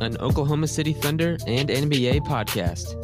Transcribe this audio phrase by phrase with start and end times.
[0.00, 2.94] an Oklahoma City Thunder and NBA podcast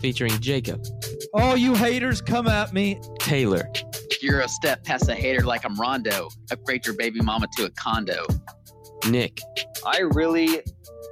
[0.00, 0.84] featuring Jacob,
[1.32, 2.96] All you haters, come at me.
[3.20, 3.64] Tayler,
[4.20, 6.28] You're a step past a hater like I'm Rondo.
[6.50, 8.24] Upgrade your baby mama to a condo.
[9.08, 9.40] Nick,
[9.84, 10.60] I really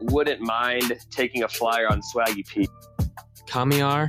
[0.02, 2.68] wouldn't mind taking a flyer on Swaggy Pete.
[3.48, 4.08] Kamiar,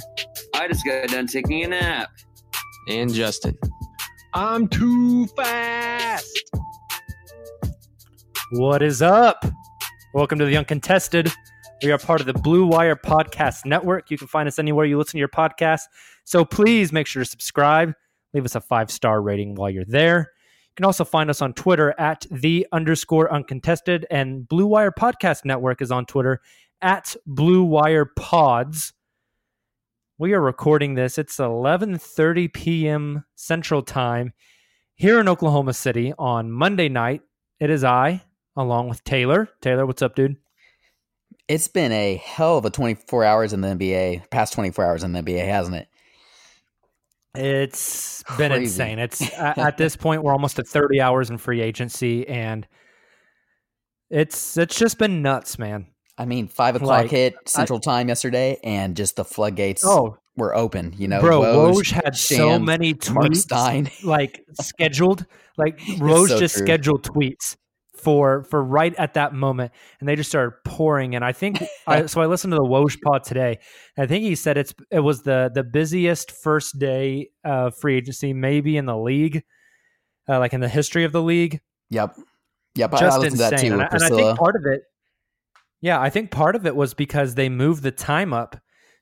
[0.55, 2.09] I just got done taking a nap.
[2.89, 3.57] and Justin.
[4.33, 6.51] I'm too fast.
[8.51, 9.43] What is up?
[10.15, 11.29] Welcome to the Uncontested.
[11.83, 14.09] We are part of the Blue Wire Podcast Network.
[14.09, 15.81] You can find us anywhere you listen to your podcast.
[16.23, 17.91] So please make sure to subscribe.
[18.33, 20.31] Leave us a five star rating while you're there.
[20.69, 25.43] You can also find us on Twitter at the underscore uncontested, and Blue Wire Podcast
[25.43, 26.39] Network is on Twitter
[26.81, 28.93] at Blue Wire Pods.
[30.17, 31.17] We are recording this.
[31.17, 33.25] It's 11:30 p.m.
[33.35, 34.31] Central Time
[34.93, 37.21] here in Oklahoma City on Monday night.
[37.59, 38.21] It is I,
[38.55, 39.47] along with Tayler.
[39.61, 40.37] Tayler, what's up, dude?
[41.47, 45.13] It's been a hell of a 24 hours in the NBA, past 24 hours in
[45.13, 45.87] the NBA, hasn't it?
[47.35, 48.63] It's been Crazy.
[48.63, 48.99] insane.
[48.99, 52.65] It's at, this point we're almost at 30 hours in free agency, and
[54.09, 55.87] it's it's just been nuts, man.
[56.17, 60.55] I mean, five o'clock Like, hit Central Time yesterday, and just the floodgates Oh, were
[60.55, 60.93] open.
[60.97, 63.89] You know, bro, Woj, Woj had so Shams, many Marc tweets Stein.
[64.03, 65.25] like scheduled.
[65.57, 66.65] Like Woj so just true.
[66.65, 67.57] scheduled tweets
[68.05, 71.15] for for right at that moment, and they just started pouring.
[71.15, 72.21] And I think I, so.
[72.21, 73.57] I listened to the Woj pod today.
[73.97, 78.31] I think he said it's it was the the busiest first day of free agency
[78.31, 79.43] maybe in the league,
[80.29, 81.59] uh, like in the history of the league.
[81.89, 82.15] Yep,
[82.75, 82.93] yep.
[82.93, 83.69] I- I Just listened to that insane.
[83.71, 84.81] too and, I, and I think part of it,
[85.81, 88.55] yeah, I think part of it was because they moved the time up.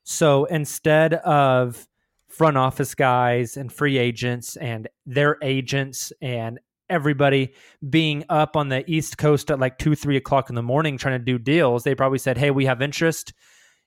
[0.03, 1.85] So instead of
[2.29, 6.59] front office guys and free agents and their agents and
[6.89, 7.53] everybody
[7.89, 11.19] being up on the East Coast at like two, three o'clock in the morning trying
[11.19, 13.33] to do deals, they probably said, Hey, we have interest.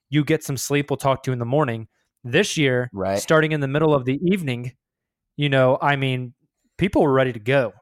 [0.09, 0.89] You get some sleep.
[0.89, 1.87] We'll talk to you in the morning.
[2.23, 3.19] This year, Right.
[3.19, 4.73] starting in the middle of the evening,
[5.37, 6.33] you know, I mean,
[6.77, 7.73] people were ready to go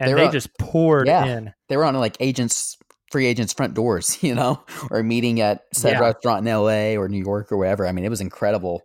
[0.00, 1.24] and They they, just poured yeah.
[1.24, 1.52] in.
[1.68, 2.76] they were on like agents,
[3.12, 6.00] free agents' front doors, you know, or meeting at said Yeah.
[6.00, 6.96] restaurant in L.A.
[6.96, 7.86] or New York or wherever.
[7.86, 8.82] I mean, it was incredible.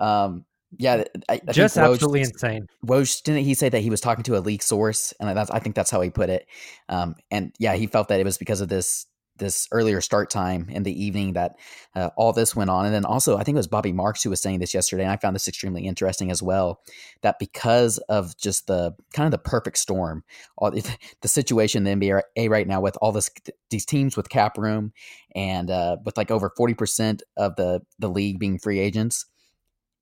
[0.00, 0.44] Um,
[0.78, 2.66] yeah, I, I just Woj- absolutely insane.
[2.84, 5.58] Woj didn't he say that he was talking to a leak source, and that's I
[5.58, 6.46] think that's how he put it.
[6.88, 10.68] Um, and yeah, he felt that it was because of this this earlier start time
[10.70, 11.56] in the evening that
[11.96, 12.86] uh, all this went on.
[12.86, 15.10] And then also, I think it was Bobby Marks who was saying this yesterday, and
[15.10, 16.80] I found this extremely interesting as well.
[17.22, 20.24] That because of just the kind of the perfect storm,
[20.56, 20.88] all the,
[21.20, 23.30] the situation in the NBA right now with all this
[23.70, 24.92] these teams with cap room
[25.34, 29.26] and uh, with like over forty percent of the the league being free agents.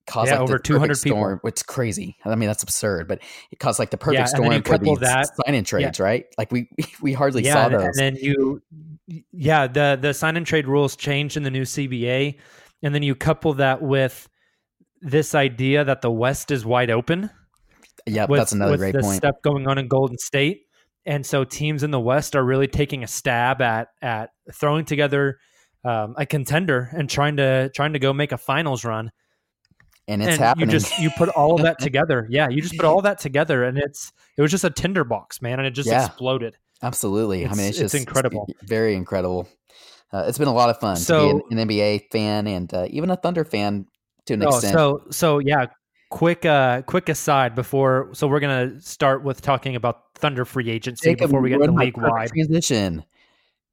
[0.07, 1.17] Caused Yeah, like over 200 people.
[1.19, 2.17] storm, which crazy.
[2.25, 3.21] I mean, that's absurd, but
[3.53, 6.25] it caused like the perfect Yeah, storm for couple these that- sign-in trades, right?
[6.37, 6.69] Like we
[7.01, 7.85] we hardly yeah, saw those.
[7.85, 8.61] and then you,
[9.33, 12.37] yeah, the the sign and trade rules changed in the new CBA,
[12.83, 14.29] and then you couple that with
[15.01, 17.31] this idea that the West is wide open.
[18.05, 19.17] Yeah, that's another with great the point.
[19.19, 20.63] stuff going on in Golden State,
[21.07, 25.39] and so teams in the West are really taking a stab at at throwing together
[25.85, 29.13] um, a contender and trying to trying to go make a finals run.
[30.09, 30.69] And it's happening.
[30.71, 32.27] You just you put all of that together.
[32.29, 35.59] Yeah, you just put all that together, and it's it was just a tinderbox, man,
[35.61, 36.07] and it just Yeah.
[36.07, 36.57] exploded.
[36.83, 37.47] Absolutely.
[37.47, 38.49] I mean, it's, It's- it's just incredible.
[38.65, 39.49] very incredible.
[40.13, 42.73] Uh, it's been a lot of fun So- to be an, an NBA fan and
[42.75, 43.87] uh, even a Thunder fan
[44.27, 44.75] to an Oh, extent.
[44.75, 45.67] so so yeah.
[46.11, 51.09] Quick uh quick aside before so we're gonna start with talking about Thunder free agency
[51.09, 53.03] Jacob, before we get into league wide transition.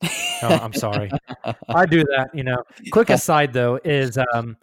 [0.02, 1.12] Oh, I'm sorry.
[1.68, 2.64] I do that, you know.
[2.92, 4.56] Quick aside though is um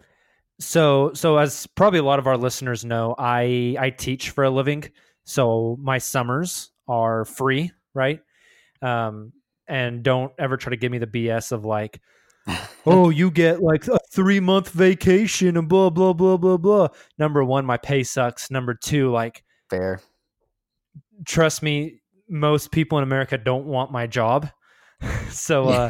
[0.59, 4.49] so so as probably a lot of our listeners know, I I teach for a
[4.49, 4.83] living.
[5.25, 8.21] So my summers are free, right?
[8.81, 9.33] Um
[9.67, 11.99] and don't ever try to give me the BS of like
[12.85, 16.87] oh, you get like a three month vacation and blah blah blah blah blah.
[17.17, 18.49] Number one, my pay sucks.
[18.49, 20.01] Number two, like Fair.
[21.25, 24.49] trust me, most people in America don't want my job.
[25.29, 25.89] so uh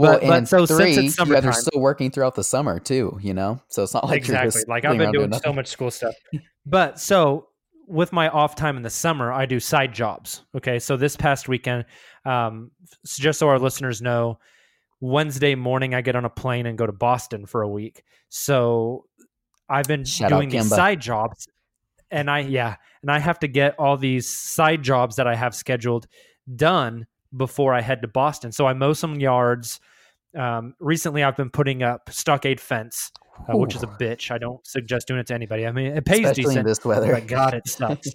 [0.00, 2.80] Well, but, but and so three, since it's summertime, are still working throughout the summer
[2.80, 3.60] too, you know?
[3.68, 5.90] So it's not like you're exactly just like I've been around doing so much school
[5.90, 6.14] stuff.
[6.64, 7.48] But so
[7.86, 10.42] with my off time in the summer, I do side jobs.
[10.56, 11.84] Okay, so this past weekend,
[12.24, 12.70] um,
[13.04, 14.38] just so our listeners know,
[15.00, 18.02] Wednesday morning I get on a plane and go to Boston for a week.
[18.30, 19.04] So
[19.68, 21.46] I've been Shout doing these side jobs,
[22.10, 25.54] and I yeah, and I have to get all these side jobs that I have
[25.54, 26.06] scheduled
[26.56, 27.06] done
[27.36, 28.50] before I head to Boston.
[28.50, 29.78] So I mow some yards.
[30.36, 33.10] Um, recently, I've been putting up stockade fence,
[33.48, 34.30] uh, which is a bitch.
[34.30, 35.66] I don't suggest doing it to anybody.
[35.66, 37.12] I mean, it pays Especially in decent, this weather.
[37.12, 38.08] but God, it sucks.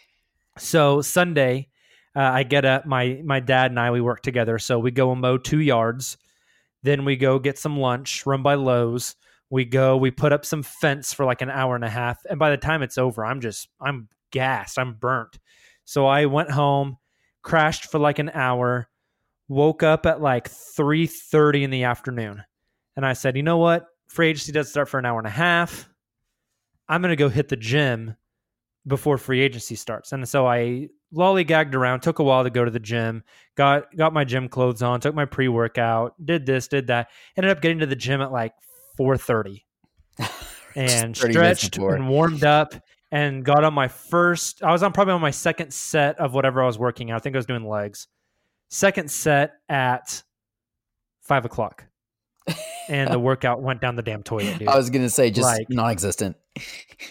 [0.58, 1.68] so Sunday,
[2.14, 2.86] uh, I get up.
[2.86, 6.16] My my dad and I we work together, so we go and mow two yards.
[6.82, 9.16] Then we go get some lunch, run by Lowe's.
[9.50, 12.38] We go, we put up some fence for like an hour and a half, and
[12.38, 15.38] by the time it's over, I'm just I'm gassed, I'm burnt.
[15.84, 16.98] So I went home,
[17.42, 18.88] crashed for like an hour,
[19.48, 22.42] woke up at like 3:30 in the afternoon.
[22.96, 23.86] And I said, "You know what?
[24.08, 25.88] Free agency does start for an hour and a half.
[26.88, 28.16] I'm going to go hit the gym
[28.86, 32.70] before free agency starts." And so I lollygagged around, took a while to go to
[32.70, 33.22] the gym,
[33.56, 37.10] got got my gym clothes on, took my pre-workout, did this, did that.
[37.36, 38.52] Ended up getting to the gym at like
[38.98, 39.62] 4:30
[40.74, 42.74] and 30 minutes stretched and warmed up
[43.12, 46.62] and got on my first I was on probably on my second set of whatever
[46.62, 47.16] I was working out.
[47.16, 48.08] I think I was doing legs.
[48.68, 50.22] Second set at
[51.22, 51.84] five o'clock.
[52.88, 54.68] And the workout went down the damn toilet, dude.
[54.68, 56.36] I was gonna say just Like- non-existent.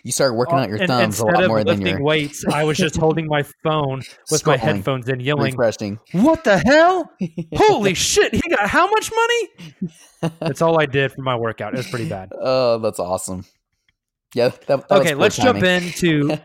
[0.04, 2.64] You started working Uh, out your and thumbs a lot more than your weights, I
[2.64, 6.00] was just holding my phone with my headphones in, yelling, refreshing.
[6.14, 7.12] "What the hell?
[7.56, 8.34] Holy shit!
[8.34, 11.76] He got how much money?" That's all I did for my workout.
[11.76, 12.32] It was pretty bad.
[12.42, 13.46] Oh, that's awesome.
[14.34, 14.50] Yeah.
[14.66, 16.38] That, that okay, let's jump into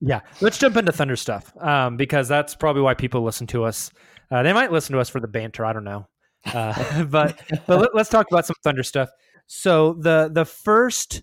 [0.00, 3.90] yeah, let's jump into Thunder stuff um, because that's probably why people listen to us.
[4.30, 5.64] Uh, they might listen to us for the banter.
[5.64, 6.06] I don't know,
[6.46, 9.10] uh, but but let, let's talk about some Thunder stuff.
[9.46, 11.22] So the the first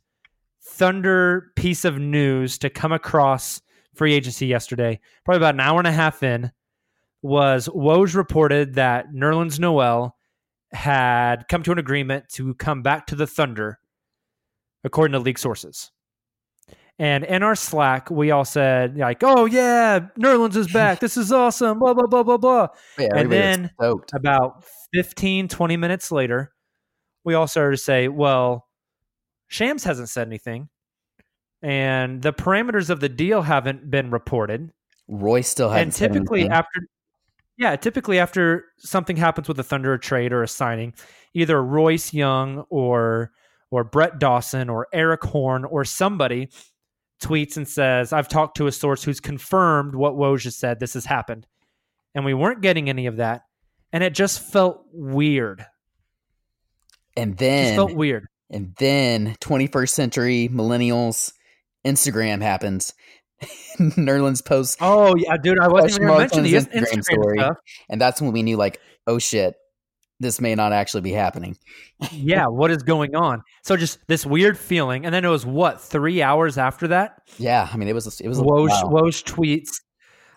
[0.62, 3.62] Thunder piece of news to come across
[3.94, 6.52] free agency yesterday, probably about an hour and a half in,
[7.22, 10.16] was Woj reported that Nerlens Noel
[10.72, 13.80] had come to an agreement to come back to the Thunder,
[14.84, 15.92] according to league sources.
[17.00, 21.00] And in our Slack, we all said, like, oh, yeah, Nerlens is back.
[21.00, 21.80] This is awesome.
[21.80, 22.68] Blah, blah, blah, blah, blah.
[23.00, 23.72] Yeah, and then
[24.14, 24.64] about
[24.94, 26.54] 15, 20 minutes later,
[27.24, 28.68] we all started to say, well,
[29.48, 30.70] Shams hasn't said anything.
[31.64, 34.72] And the parameters of the deal haven't been reported.
[35.08, 36.82] Roy still had and typically after
[37.58, 40.94] yeah, typically after something happens with a Thunder trade or a signing,
[41.34, 43.32] either Royce Young or
[43.70, 46.50] or Brett Dawson or Eric Horn or somebody
[47.24, 50.80] tweets and says, I've talked to a source who's confirmed what Woj has said.
[50.80, 51.48] This has happened.
[52.16, 53.44] And we weren't getting any of that.
[53.92, 55.66] And it just felt weird.
[57.16, 58.28] and then just felt weird.
[58.50, 61.32] and then 21st century millennials
[61.86, 62.94] Instagram happens.
[63.78, 64.78] Nerlens post.
[64.82, 67.38] Oh yeah, dude, I wasn't even gonna mention the Instagram, Instagram story.
[67.40, 67.58] stuff.
[67.90, 69.56] and that's when we knew like, oh shit,
[70.20, 71.58] this may not actually be happening.
[72.12, 73.42] Yeah, what is going on?
[73.64, 77.22] So just this weird feeling, and then it was what three hours after that.
[77.38, 79.02] Yeah, I mean it was a it was a Woj, wow.
[79.02, 79.70] Woj tweets.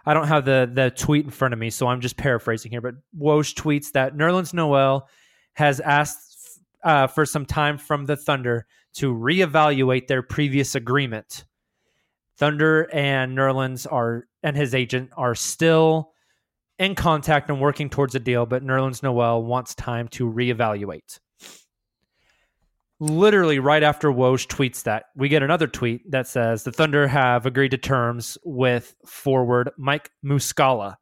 [0.04, 2.80] I don't have the the tweet in front of me, so I'm just paraphrasing here.
[2.80, 5.08] But Woj tweets that Nerlens Noel
[5.54, 11.44] has asked uh, for some time from the Thunder to reevaluate their previous agreement.
[12.38, 16.12] Thunder and Nerlens are and his agent are still
[16.78, 21.18] in contact and working towards a deal, but Nerlens Noel wants time to reevaluate.
[22.98, 27.44] Literally right after Woj tweets that, we get another tweet that says the Thunder have
[27.44, 30.96] agreed to terms with forward Mike Muscala.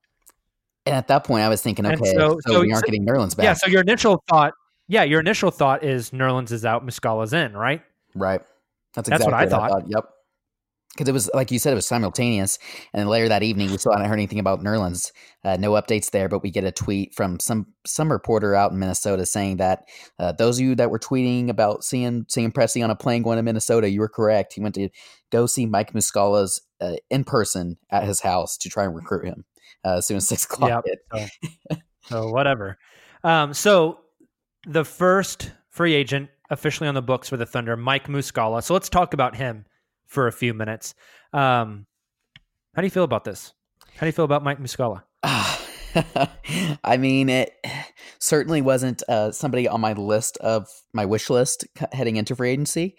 [0.87, 2.90] And at that point, I was thinking, And okay, so- so, so- we aren't so-
[2.90, 3.45] getting Nerlens back.
[3.45, 4.54] Yeah, so your initial thought,
[4.88, 7.81] yeah, your initial thought is Nerlens is out, Muscala's in, right?
[8.14, 8.40] Right.
[8.95, 9.88] That's That's exactly what I thought.
[9.88, 10.04] Yep.
[10.95, 12.59] Because it was like you said, it was simultaneous,
[12.93, 15.11] and then later that evening, we still hadn't heard anything about Nerlens.
[15.45, 18.79] Uh, no updates there, but we get a tweet from some some reporter out in
[18.79, 19.85] Minnesota saying that
[20.19, 23.37] uh, those of you that were tweeting about seeing seeing Presti on a plane going
[23.37, 24.53] to Minnesota, you were correct.
[24.53, 24.89] He went to
[25.31, 29.45] go see Mike Muscala's uh, in person at his house to try and recruit him
[29.85, 31.29] uh, as soon as six o'clock Yep.
[31.71, 32.79] So, so whatever.
[33.25, 34.01] Um, so
[34.67, 38.63] the first free agent officially on the books for the Thunder, Mike Muscala.
[38.63, 39.65] So let's talk about him
[40.14, 40.94] for a few minutes.
[41.33, 41.87] Um,
[42.75, 43.52] how do you feel about this?
[43.97, 45.02] How do you feel about Mike Muscala?
[45.23, 47.52] I mean, it
[48.18, 52.97] certainly wasn't uh, somebody on my list of my wish list heading into free agency,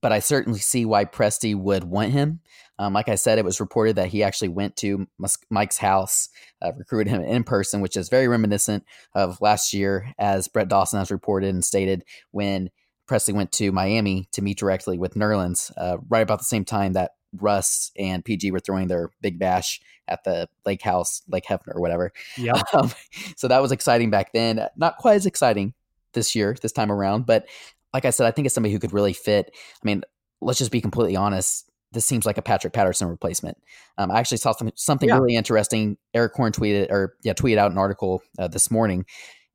[0.00, 2.40] but I certainly see why Presti would want him.
[2.78, 5.06] Um, like I said, it was reported that he actually went to
[5.50, 6.28] Mike's house,
[6.60, 8.84] uh, recruited him in person, which is very reminiscent
[9.14, 12.70] of last year, as Brett Dawson has reported and stated when
[13.08, 16.92] Presti went to Miami to meet directly with Nerlens, uh, right about the same time
[16.94, 21.74] that Russ and PG were throwing their big bash at the Lake House, Lake Hefner,
[21.74, 22.12] or whatever.
[22.36, 22.56] Yep.
[22.74, 22.90] Um,
[23.36, 24.66] so that was exciting back then.
[24.76, 25.74] Not quite as exciting
[26.12, 27.26] this year, this time around.
[27.26, 27.46] But
[27.94, 29.50] like I said, I think it's somebody who could really fit.
[29.54, 30.02] I mean,
[30.40, 31.70] let's just be completely honest.
[31.92, 33.58] This seems like a Patrick Patterson replacement.
[33.98, 35.18] Um, I actually saw some, something Yeah.
[35.18, 35.98] really interesting.
[36.14, 39.04] Eric Horn tweeted or yeah tweeted out an article uh, this morning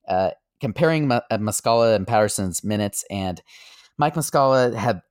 [0.08, 1.38] uh, comparing Ma- uh,
[1.96, 3.04] and Patterson's minutes.
[3.10, 3.42] And
[3.98, 5.02] Mike Muscala had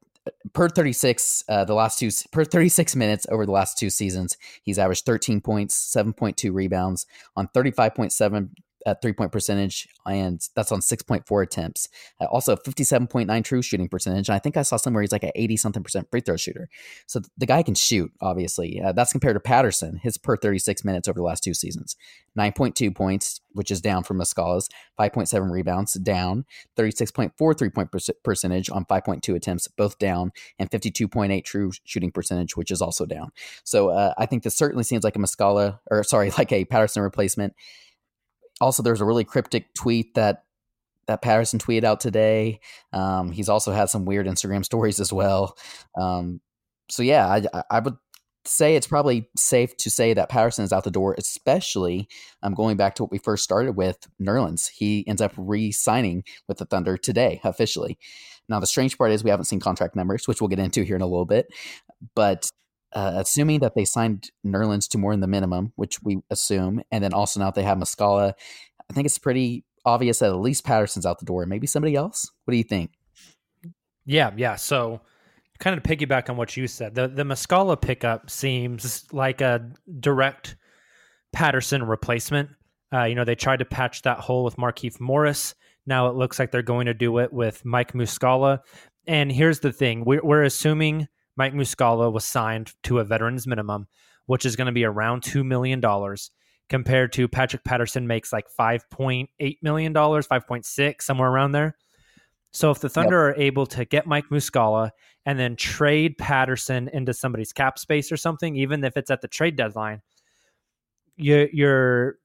[0.53, 4.79] per 36 uh, the last two per 36 minutes over the last two seasons he's
[4.79, 8.50] averaged 13 points 7.2 rebounds on 35.7
[8.87, 11.88] uh, three point percentage and that's on 6.4 attempts.
[12.21, 15.33] Uh, also 57.9 true shooting percentage and i think i saw somewhere he's like an
[15.35, 16.69] 80 something percent free throw shooter.
[17.07, 18.81] So th- the guy can shoot obviously.
[18.81, 21.97] Uh, that's compared to patterson his per 36 minutes over the last two seasons.
[22.38, 26.45] 9.2 points which is down from Muscala's 5.7 rebounds down.
[26.76, 27.90] 36.4 three point
[28.23, 33.33] percentage on 5.2 attempts, both down, and 52.8 true shooting percentage, which is also down.
[33.64, 37.02] So uh, I think this certainly seems like a Muscala, or sorry, like a Patterson
[37.02, 37.55] replacement.
[38.60, 40.44] Also, there's a really cryptic tweet that
[41.06, 42.58] that Patterson tweeted out today.
[42.92, 45.56] Um, he's also had some weird Instagram stories as well.
[45.96, 46.40] Um,
[46.90, 47.96] so yeah, I, I- would
[48.44, 52.08] say it's probably safe to say that Patterson is out the door, especially
[52.44, 54.68] um, going back to what we first started with Nerlens.
[54.72, 57.98] He ends up re-signing with the Thunder today officially.
[58.48, 60.94] Now the strange part is we haven't seen contract numbers, which we'll get into here
[60.94, 61.48] in a little bit.
[62.14, 62.48] But
[62.93, 67.02] uh, assuming that they signed Nerlens to more than the minimum, which we assume, and
[67.02, 68.35] then also now they have Muscala,
[68.88, 71.47] I think it's pretty obvious that at least Patterson's out the door.
[71.47, 72.31] Maybe somebody else.
[72.45, 72.93] What do you think?
[74.05, 74.57] Yeah, yeah.
[74.57, 75.00] So,
[75.59, 80.57] kind of piggyback on what you said, the the Muscala pickup seems like a direct
[81.33, 82.50] Patterson replacement.
[82.93, 85.55] Uh, you know, they tried to patch that hole with Markieff Morris.
[85.87, 88.61] Now it looks like they're going to do it with Mike Muscala.
[89.07, 93.87] And here's the thing: we're, we're assuming Mike Muscala was signed to a veterans minimum,
[94.26, 96.31] which is going to be around two million dollars.
[96.69, 101.31] Compared to Patrick Patterson makes like five point eight million dollars, five point six, somewhere
[101.31, 101.76] around there.
[102.52, 104.90] So if the Thunder are able to get Mike Muscala
[105.26, 109.28] and then trade Patterson into somebody's cap space or something, even if it's at the
[109.28, 110.00] trade deadline,
[111.16, 112.16] you, you're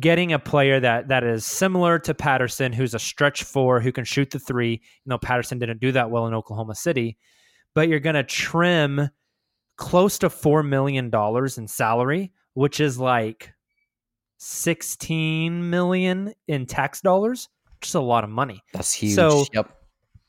[0.00, 4.04] getting a player that that is similar to Patterson, who's a stretch four, who can
[4.04, 4.72] shoot the three.
[4.72, 7.18] You know, Patterson didn't do that well in Oklahoma City,
[7.78, 9.08] but you're going to trim
[9.76, 13.52] close to four million dollars in salary, which is like
[14.38, 18.64] sixteen million in tax dollars, which is a lot of money.
[18.72, 19.14] That's huge.
[19.14, 19.70] So- yep.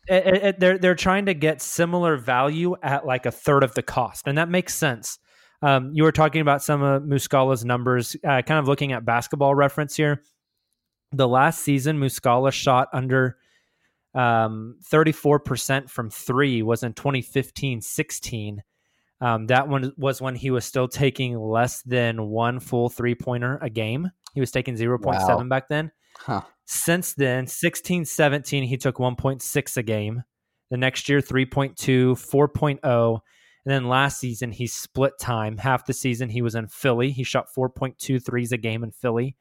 [0.07, 3.73] it, it- it- they're they're trying to get similar value at like a third of
[3.73, 5.17] the cost, and that makes sense.
[5.63, 9.55] Um, you were talking about some of Muscala's numbers, uh, kind of looking at basketball
[9.55, 10.21] reference here.
[11.11, 13.37] The last season, Muscala shot under
[14.15, 18.63] um, 34% from three was in 2015 16.
[19.21, 23.59] Um, that one was when he was still taking less than one full three pointer
[23.61, 24.09] a game.
[24.33, 25.43] He was taking 0.7 Wow.
[25.43, 25.91] back then.
[26.17, 26.41] Huh.
[26.65, 30.23] Since then, 16 17, he took 1.6 a game.
[30.69, 31.75] The next year, 3.2,
[32.13, 33.19] 4.0.
[33.65, 35.57] And then last season, he split time.
[35.57, 37.11] Half the season, he was in Philly.
[37.11, 39.35] He shot 4.2 threes a game in Philly.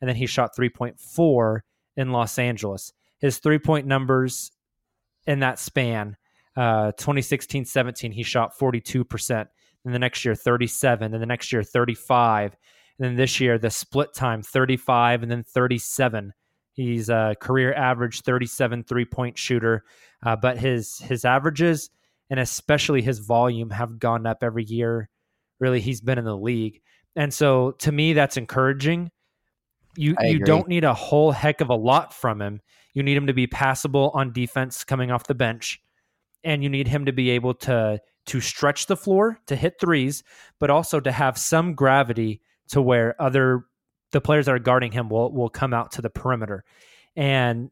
[0.00, 1.60] And then he shot 3.4
[1.96, 2.92] in Los Angeles.
[3.20, 4.50] His three point numbers
[5.26, 6.16] in that span
[6.56, 9.46] uh, 2016 17, he shot 42%.
[9.84, 11.14] And the next year, 37.
[11.14, 12.56] And the next year, 35.
[12.98, 16.32] And then this year, the split time, 35 and then 37.
[16.72, 19.84] He's a career average 37 three point shooter,
[20.24, 21.90] uh, but his his averages
[22.30, 25.08] and especially his volume have gone up every year.
[25.58, 26.80] Really, he's been in the league,
[27.16, 29.10] and so to me, that's encouraging.
[29.96, 32.60] you you don't need a whole heck of a lot from him.
[32.92, 35.80] You need him to be passable on defense coming off the bench,
[36.44, 40.22] and you need him to be able to to stretch the floor to hit threes,
[40.58, 43.64] but also to have some gravity to where other
[44.12, 46.64] the players that are guarding him will will come out to the perimeter.
[47.16, 47.70] And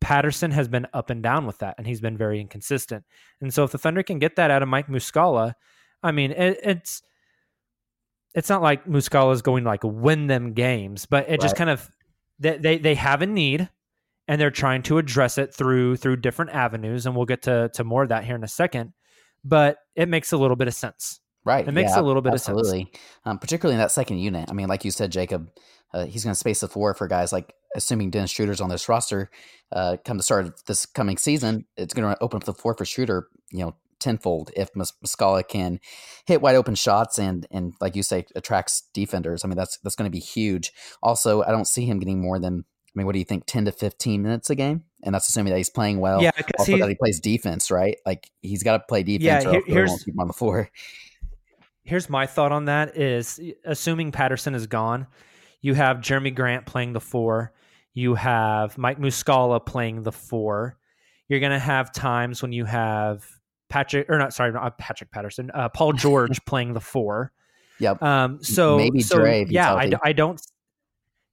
[0.00, 3.04] Patterson has been up and down with that, and he's been very inconsistent.
[3.40, 5.54] And so, if the Thunder can get that out of Mike Muscala,
[6.02, 7.02] I mean, it, it's
[8.34, 11.70] it's not like Muscala is going to like win them games, but it just kind
[11.70, 11.90] of
[12.40, 13.68] they, they they have a need,
[14.26, 17.84] and they're trying to address it through through different avenues, and we'll get to to
[17.84, 18.92] more of that here in a second.
[19.44, 21.20] But it makes a little bit of sense.
[21.44, 21.66] Right.
[21.66, 22.58] It makes yeah, a little bit of sense.
[22.58, 22.92] absolutely.
[23.24, 24.50] Um, particularly in that second unit.
[24.50, 25.48] I mean, like you said, Jacob,
[25.94, 28.90] uh, he's going to space the floor for guys like, assuming Dennis Schroeder's on this
[28.90, 29.30] roster,
[29.72, 32.74] uh, come the start of this coming season, it's going to open up the floor
[32.74, 35.78] for shooter you know, tenfold if Mus- Muscala can
[36.26, 39.44] hit wide open shots and and like you say attracts defenders.
[39.44, 40.72] I mean, that's that's going to be huge.
[41.02, 42.64] Also, I don't see him getting more than.
[42.66, 43.44] I mean, what do you think?
[43.46, 46.20] Ten to fifteen minutes a game, and that's assuming that he's playing well.
[46.20, 47.96] Yeah, 'cause also he- that he plays defense, right?
[48.04, 49.44] Like he's got to play defense.
[49.44, 50.68] Yeah, here- here's- won't keep him on the floor.
[51.84, 55.06] Here's my thought on that: is assuming Patterson is gone,
[55.60, 57.52] you have Jerami Grant playing the four,
[57.94, 60.76] you have Mike Muscala playing the four.
[61.28, 63.24] You're going to have times when you have
[63.70, 67.32] Patrick, or not, sorry, not Patrick Patterson, uh, Paul George playing the four.
[67.78, 68.02] Yep.
[68.02, 70.40] Um, so maybe so, Dre yeah, I, I don't.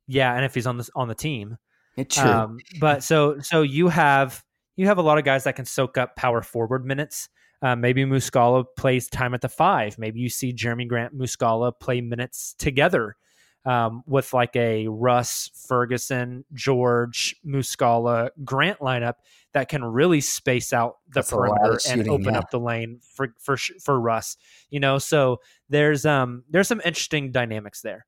[0.07, 1.57] Yeah, and if he's on the on the team,
[1.97, 2.29] it's True.
[2.29, 4.41] Um, but so so you have
[4.77, 7.27] you have a lot of guys that can soak up power forward minutes.
[7.61, 9.97] Uh, maybe Muscala plays time at the five.
[9.97, 13.17] Maybe you see Jerami Grant, Muscala play minutes together
[13.65, 19.15] um, with like a Russ, Ferguson, George, Muscala, Grant lineup
[19.53, 22.39] that can really space out the That's a lot of perimeter and open yeah.
[22.39, 24.37] up the lane for for for Russ.
[24.69, 28.05] You know, so there's um there's some interesting dynamics there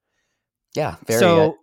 [0.76, 1.18] yeah, very.
[1.18, 1.58] uh, so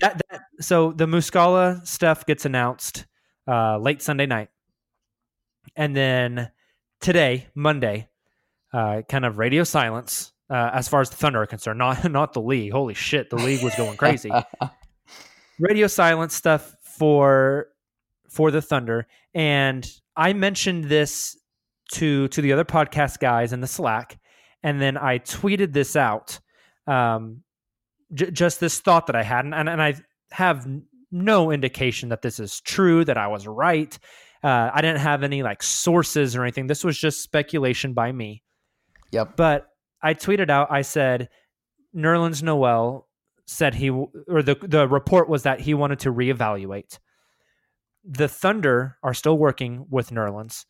[0.00, 3.06] that, that so the Muscala stuff gets announced
[3.46, 4.48] uh, late Sunday night,
[5.74, 6.50] and then
[7.00, 8.08] today, Monday,
[8.72, 11.78] uh, kind of radio silence uh, as far as the Thunder are concerned.
[11.78, 12.72] Not not the league.
[12.72, 14.30] Holy shit, the league was going crazy.
[15.58, 17.68] radio silence stuff for
[18.28, 21.36] for the Thunder, and I mentioned this
[21.92, 24.18] to to the other podcast guys in the Slack,
[24.62, 26.38] and then I tweeted this out.
[26.86, 27.42] Um,
[28.14, 29.94] j- just this thought that I had, and, and, and I
[30.30, 30.66] have
[31.10, 33.96] no indication that this is true, that I was right.
[34.42, 36.66] Uh, I didn't have any like sources or anything.
[36.66, 38.42] This was just speculation by me.
[39.12, 39.36] Yep.
[39.36, 39.68] But
[40.06, 41.28] I tweeted out, I said,
[41.94, 43.08] Nerlens Noel
[43.46, 46.98] said he, or the, the report was that he wanted to reevaluate.
[48.04, 50.64] The Thunder are still working with Nerlens,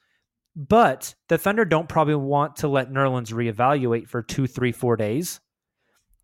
[0.54, 5.40] but the Thunder don't probably want to let Nerlens reevaluate for two, three, four days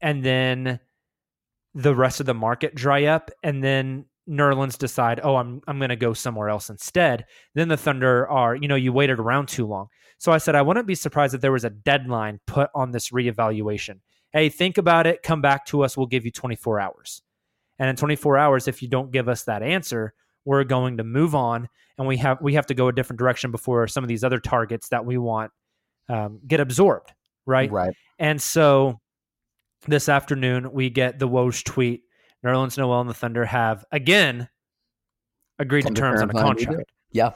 [0.01, 0.81] and then
[1.75, 5.97] the rest of the market dry up and then Nerlens decide, oh, I'm I'm gonna
[5.97, 7.27] go somewhere else instead.
[7.55, 9.89] Then the Thunder are, you know, you waited around too long.
[10.23, 13.11] So I said I wouldn't be surprised if there was a deadline put on this
[13.11, 13.99] reevaluation.
[14.33, 17.23] Hey, think about it, come back to us, we'll give you 24 hours.
[17.81, 21.35] And in 24 hours, if you don't give us that answer, we're going to move
[21.35, 24.23] on and we have we have to go a different direction before some of these
[24.23, 25.51] other targets that we want
[26.09, 27.13] um, get absorbed.
[27.45, 27.73] Right.
[27.73, 27.93] Right.
[28.21, 29.01] And so
[29.89, 32.05] this afternoon we get the Woj tweet.
[32.47, 34.49] Nerlens Noel and the Thunder have again
[35.59, 36.65] agreed Come to terms on a terms on a redo.
[36.67, 36.93] contract.
[37.11, 37.33] Yeah.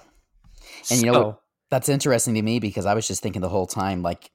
[0.89, 1.41] And you know So-?
[1.71, 4.31] That's interesting to me because I was just thinking the whole time, like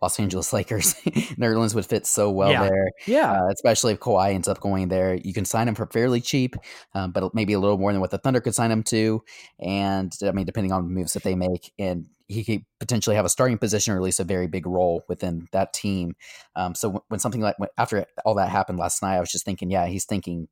[0.00, 0.94] Los Angeles Lakers,
[1.36, 2.68] Nerlens would fit so well Yeah.
[2.68, 2.90] there.
[3.06, 3.32] Yeah.
[3.32, 5.14] Uh, especially if Kawhi ends up going there.
[5.14, 6.56] You can sign him for fairly cheap,
[6.94, 9.22] um, but maybe a little more than what the Thunder could sign him to.
[9.58, 13.26] And I mean, depending on the moves that they make, and he could potentially have
[13.26, 16.16] a starting position or at least a very big role within that team.
[16.56, 19.44] Um, so when, when something like after all that happened last night, I was just
[19.44, 20.48] thinking, yeah, he's thinking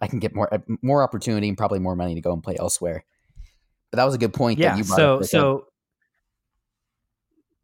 [0.00, 2.56] I can get more uh, more opportunity and probably more money to go and play
[2.58, 3.04] elsewhere.
[3.92, 4.58] But that was a good point.
[4.58, 4.70] yeah.
[4.70, 5.64] that you brought So up,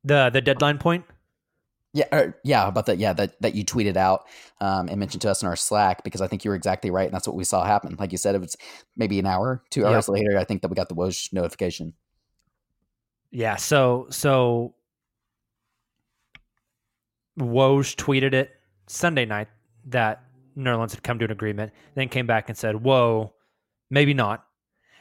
[0.05, 1.05] the the deadline point.
[1.95, 2.99] Yeah, er, yeah, about that.
[2.99, 4.27] Yeah, that that you tweeted out
[4.61, 7.07] um, and mentioned to us in our Slack because I think you were exactly right,
[7.07, 7.97] and that's what we saw happen.
[7.99, 8.57] Like you said, it was
[8.95, 10.37] maybe an hour, two hours later.
[10.39, 11.95] I think that we got the Woj notification.
[13.31, 13.57] Yeah.
[13.57, 14.75] So so
[17.39, 18.51] Woj tweeted it
[18.87, 19.49] Sunday night
[19.87, 20.25] that
[20.59, 23.33] Nerlens had come to an agreement, then came back and said, "Whoa,
[23.89, 24.45] maybe not."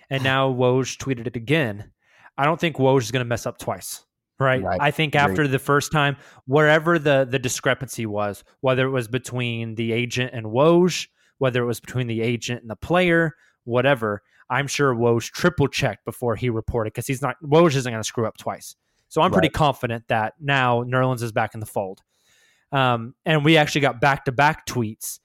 [0.10, 1.92] And now Woj tweeted it again.
[2.38, 4.04] I don't think Woj is going to mess up twice.
[4.40, 4.62] Right?
[4.62, 4.80] Right.
[4.80, 6.16] I think after the first time,
[6.46, 11.08] wherever the the discrepancy was, whether it was between the agent and Woj,
[11.40, 16.06] whether it was between the agent and the player, whatever, I'm sure Woj triple checked
[16.06, 18.76] before he reported because he's not Woj isn't going to screw up twice.
[19.10, 22.02] So I'm pretty confident that now Nerlens is back in the fold.
[22.72, 25.20] Um, and we actually got back to back tweets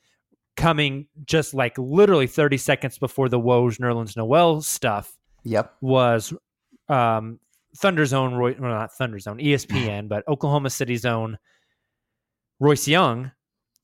[0.56, 5.74] coming just like literally 30 seconds before the Woj Nerlens Noel stuff Yep.
[5.80, 6.32] was
[6.88, 7.38] um,
[7.76, 11.38] Thunder Zone, Roy, well, not Thunder Zone, ESPN, but Oklahoma City Zone.
[12.60, 13.32] Royce Young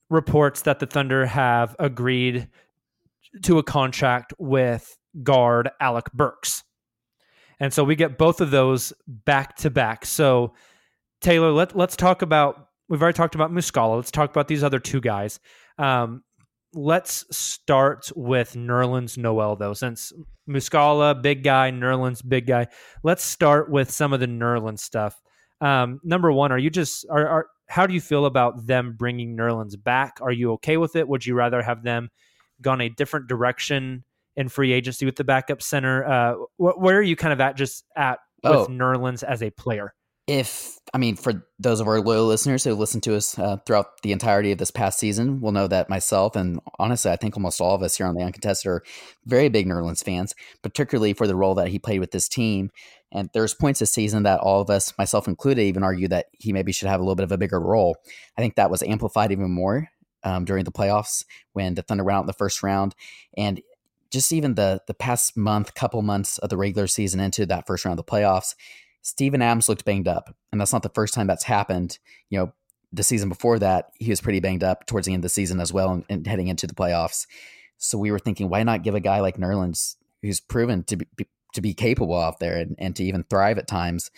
[0.09, 2.47] reports that the Thunder have agreed
[3.43, 6.63] to a contract with guard Alec Burks.
[7.59, 10.05] And so we get both of those back to back.
[10.05, 10.53] So
[11.21, 13.97] Tayler, let, let's talk about we've already talked about Muscala.
[13.97, 15.39] Let's talk about these other two guys.
[15.77, 16.23] Um,
[16.73, 20.11] let's start with Nerlens Noel though, since
[20.47, 22.67] Muscala, big guy, Nerlens, big guy.
[23.03, 25.19] Let's start with some of the Nerlens stuff.
[25.61, 29.35] Um, number one, are you just are, are how do you feel about them bringing
[29.37, 30.17] Nerlens back?
[30.21, 31.07] Are you okay with it?
[31.07, 32.09] Would you rather have them
[32.61, 34.03] gone a different direction
[34.35, 36.05] in free agency with the backup center?
[36.05, 38.61] Uh, wh- where are you kind of at just at Oh.
[38.61, 39.93] with Nerlens as a player?
[40.29, 44.01] If I mean, for those of our loyal listeners who listen to us uh, throughout
[44.03, 47.59] the entirety of this past season, will know that myself and honestly, I think almost
[47.59, 48.83] all of us here on the Uncontested are
[49.25, 52.69] very big Nerlens fans, particularly for the role that he played with this team.
[53.11, 56.53] And there's points this season that all of us, myself included, even argue that he
[56.53, 57.97] maybe should have a little bit of a bigger role.
[58.37, 59.89] I think that was amplified even more
[60.23, 62.93] um, during the playoffs when the Thunder went out in the first round,
[63.35, 63.61] and
[64.11, 67.83] just even the the past month, couple months of the regular season into that first
[67.83, 68.53] round of the playoffs.
[69.01, 71.99] Steven Adams looked banged up, and that's not the first time that's happened.
[72.29, 72.53] You know,
[72.91, 75.59] the season before that, he was pretty banged up towards the end of the season
[75.59, 77.25] as well, and, and heading into the playoffs.
[77.77, 81.07] So we were thinking, why not give a guy like Nerlens, who's proven to be,
[81.53, 84.11] to be capable out there and, and to even thrive at times,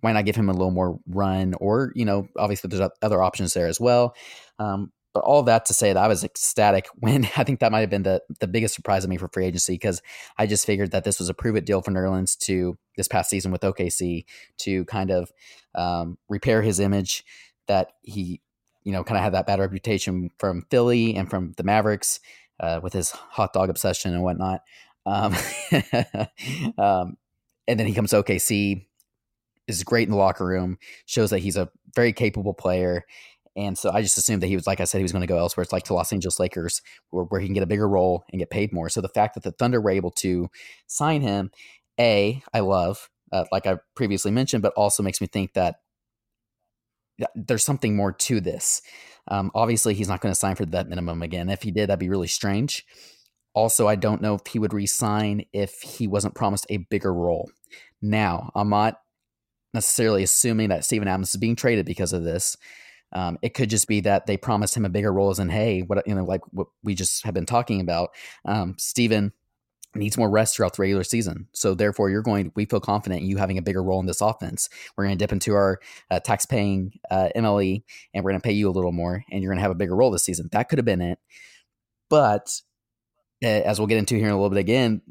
[0.00, 1.54] why not give him a little more run?
[1.54, 4.14] Or you know, obviously there's other options there as well.
[4.58, 7.80] Um, but all that to say that I was ecstatic when I think that might
[7.80, 10.02] have been the the biggest surprise of me for free agency because
[10.36, 13.30] I just figured that this was a prove it deal for Nerlens to this past
[13.30, 14.24] season with OKC
[14.58, 15.32] to kind of
[15.74, 17.24] um, repair his image
[17.66, 18.42] that he
[18.82, 22.20] you know kind of had that bad reputation from Philly and from the Mavericks
[22.60, 24.62] uh, with his hot dog obsession and whatnot.
[25.06, 25.34] Um,
[26.78, 27.16] um,
[27.66, 28.86] and then he comes to OKC,
[29.66, 33.04] is great in the locker room, shows that he's a very capable player.
[33.56, 35.26] And so I just assumed that he was, like I said, he was going to
[35.26, 35.62] go elsewhere.
[35.62, 38.40] It's like to Los Angeles Lakers, where, where he can get a bigger role and
[38.40, 38.88] get paid more.
[38.88, 40.48] So the fact that the Thunder were able to
[40.86, 41.50] sign him,
[42.00, 45.76] A, I love, uh, like I previously mentioned, but also makes me think that
[47.36, 48.82] there's something more to this.
[49.28, 51.48] Um, obviously, he's not going to sign for that minimum again.
[51.48, 52.84] If he did, that'd be really strange.
[53.54, 57.48] Also, I don't know if he would resign if he wasn't promised a bigger role.
[58.02, 58.98] Now, I'm not
[59.72, 62.56] necessarily assuming that Steven Adams is being traded because of this.
[63.14, 65.82] Um, it could just be that they promised him a bigger role, as in, hey,
[65.82, 68.10] what you know, like what we just have been talking about.
[68.44, 69.32] Um, Steven
[69.94, 72.50] needs more rest throughout the regular season, so therefore, you're going.
[72.54, 74.68] We feel confident in you having a bigger role in this offense.
[74.96, 78.52] We're going to dip into our uh, tax-paying uh, MLE, and we're going to pay
[78.52, 80.48] you a little more, and you're going to have a bigger role this season.
[80.52, 81.18] That could have been it,
[82.10, 82.60] but
[83.44, 85.02] uh, as we'll get into here in a little bit again,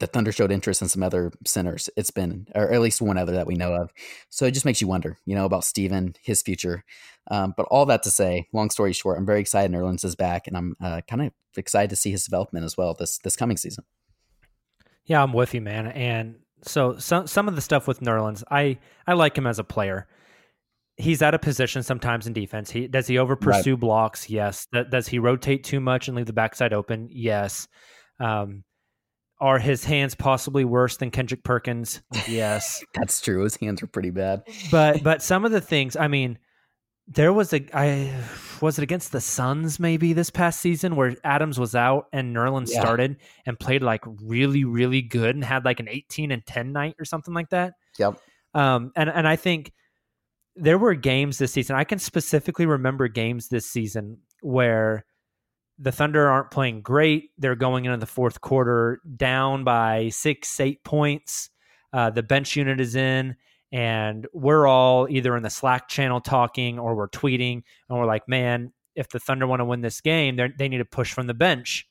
[0.00, 1.90] the Thunder showed interest in some other centers.
[1.96, 3.92] It's been, or at least one other that we know of.
[4.30, 6.84] So it just makes you wonder, you know, about Steven, his future.
[7.30, 10.48] Um, but all that to say, long story short, I'm very excited Nerlens is back,
[10.48, 13.56] and I'm uh, kind of excited to see his development as well this this coming
[13.56, 13.84] season.
[15.04, 15.88] Yeah, I'm with you, man.
[15.88, 19.64] And so some some of the stuff with Nerlens, I I like him as a
[19.64, 20.08] player.
[20.96, 22.70] He's out of position sometimes in defense.
[22.70, 23.80] He does he over pursue right.
[23.80, 24.28] blocks?
[24.28, 24.66] Yes.
[24.90, 27.08] Does he rotate too much and leave the backside open?
[27.10, 27.68] Yes.
[28.18, 28.64] Um,
[29.40, 32.02] are his hands possibly worse than Kendrick Perkins?
[32.28, 33.42] Yes, that's true.
[33.42, 34.42] His hands are pretty bad.
[34.70, 36.38] But but some of the things, I mean,
[37.08, 38.12] there was a I
[38.60, 42.70] was it against the Suns maybe this past season where Adams was out and Nerlens
[42.70, 42.80] yeah.
[42.80, 46.94] started and played like really really good and had like an 18 and 10 night
[46.98, 47.74] or something like that.
[47.98, 48.20] Yep.
[48.54, 49.72] Um and and I think
[50.56, 51.76] there were games this season.
[51.76, 55.04] I can specifically remember games this season where
[55.78, 57.30] the Thunder aren't playing great.
[57.38, 61.48] They're going into the fourth quarter down by six, eight points.
[61.92, 63.36] Uh, the bench unit is in,
[63.72, 68.28] and we're all either in the Slack channel talking or we're tweeting, and we're like,
[68.28, 71.34] man, if the Thunder want to win this game, they need to push from the
[71.34, 71.88] bench.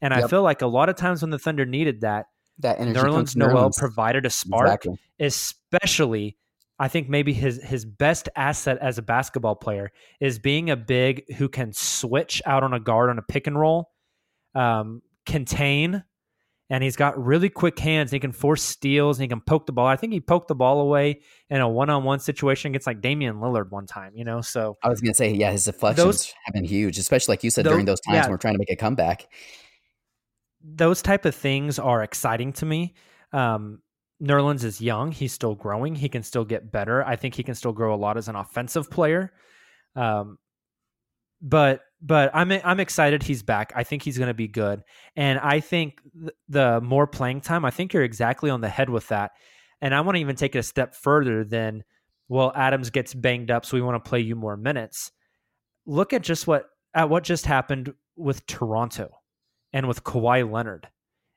[0.00, 0.24] And yep.
[0.24, 2.26] I feel like a lot of times when the Thunder needed that,
[2.60, 4.98] that Nerlens Noel provided a spark, exactly.
[5.20, 6.36] especially
[6.78, 11.34] I think maybe his his best asset as a basketball player is being a big
[11.34, 13.90] who can switch out on a guard on a pick and roll,
[14.54, 16.04] um, contain,
[16.70, 18.10] and he's got really quick hands.
[18.10, 19.86] He can force steals and he can poke the ball.
[19.86, 23.00] I think he poked the ball away in a one on one situation against like
[23.00, 24.12] Damian Lillard one time.
[24.14, 27.32] You know, so I was gonna say, yeah, his deflections those, have been huge, especially
[27.32, 29.28] like you said those, during those times yeah, when we're trying to make a comeback.
[30.62, 32.94] Those type of things are exciting to me.
[33.32, 33.80] Um,
[34.22, 35.12] Nerlens is young.
[35.12, 35.94] He's still growing.
[35.94, 37.04] He can still get better.
[37.04, 39.32] I think he can still grow a lot as an offensive player.
[39.94, 40.38] Um,
[41.40, 43.72] but but I'm I'm excited he's back.
[43.74, 44.82] I think he's going to be good,
[45.16, 47.64] and I think th- the more playing time.
[47.64, 49.32] I think you're exactly on the head with that,
[49.80, 51.84] and I want to even take it a step further than
[52.28, 55.10] well, Adams gets banged up, so we want to play you more minutes.
[55.86, 59.10] Look at just what at what just happened with Toronto
[59.72, 60.88] and with Kawhi Leonard,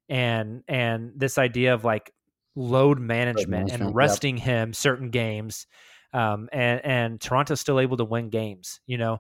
[0.10, 2.14] and and this idea of like
[2.56, 3.96] load management, management, and yep.
[3.96, 5.66] resting him certain games,
[6.14, 8.82] um, and and Toronto's still able to win games.
[8.86, 9.20] You know,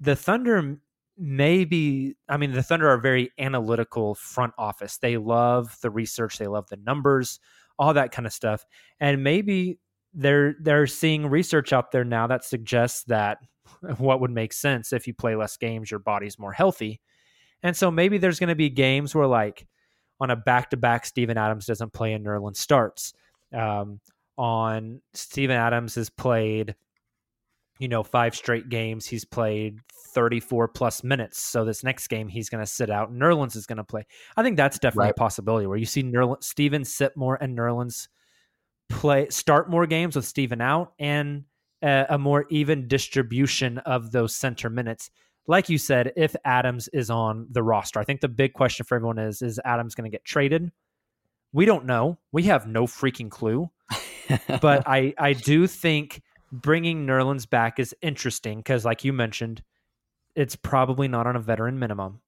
[0.00, 0.78] the Thunder
[1.16, 4.98] maybe I mean the Thunder are very analytical front office.
[4.98, 7.38] They love the research, they love the numbers,
[7.78, 8.64] all that kind of stuff.
[8.98, 9.78] And maybe
[10.14, 13.38] they're they're seeing research out there now that suggests that
[13.98, 17.00] what would make sense if you play less games, your body's more healthy.
[17.62, 19.66] And so maybe there's going to be games where like
[20.18, 23.12] on a back-to-back Steven Adams doesn't play and Nerlens starts.
[23.54, 24.00] Um,
[24.36, 26.74] on Steven Adams has played
[27.80, 29.06] you know, five straight games.
[29.06, 29.78] He's played
[30.14, 31.42] 34 plus minutes.
[31.42, 33.12] So this next game, he's going to sit out.
[33.12, 34.06] Nerlens is going to play.
[34.36, 35.12] I think that's definitely Right.
[35.12, 38.06] a possibility where you see Nerlens, Steven sit more and Nerlens
[38.90, 41.44] play start more games with Steven out and
[41.82, 45.10] a, a more even distribution of those center minutes.
[45.46, 48.96] Like you said, if Adams is on the roster, I think the big question for
[48.96, 50.70] everyone is: Is Adams going to get traded?
[51.52, 52.18] We don't know.
[52.30, 53.70] We have no freaking clue
[54.60, 59.62] but I I do think bringing Nerlens back is interesting because, like you mentioned,
[60.34, 62.20] it's probably not on a veteran minimum.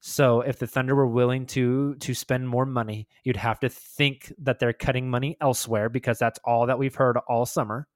[0.00, 4.32] So if the Thunder were willing to to spend more money, you'd have to think
[4.38, 7.88] that they're cutting money elsewhere because that's all that we've heard all summer.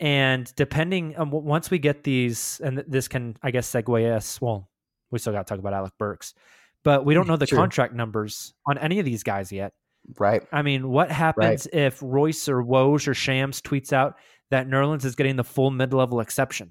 [0.00, 4.40] And depending um, on once we get these, and this can I guess segue us.
[4.40, 4.70] Well,
[5.10, 6.34] we still got to talk about Alec Burks,
[6.82, 7.58] but we don't mm, know the Sure.
[7.58, 9.72] contract numbers on any of these guys yet.
[10.18, 10.42] Right.
[10.52, 14.16] I mean, what happens if Royce or Woj or Shams tweets out
[14.50, 16.70] that Nerlens is getting the full mid level exception?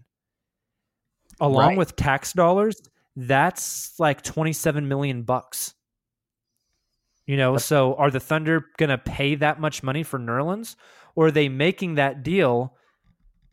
[1.39, 1.77] Along Right.
[1.77, 2.81] with tax dollars,
[3.15, 5.73] that's like 27 million bucks.
[7.25, 10.75] You know, so are the Thunder going to pay that much money for Nerlens?
[11.15, 12.75] Or are they making that deal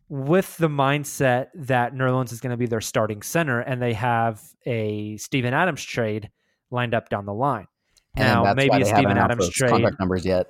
[0.07, 4.41] with the mindset that Nerlens is going to be their starting center and they have
[4.65, 6.29] a Steven Adams trade
[6.71, 7.67] lined up down the line?
[8.17, 9.69] And now, maybe a Steven Adams trade.
[9.69, 10.47] contract numbers yet.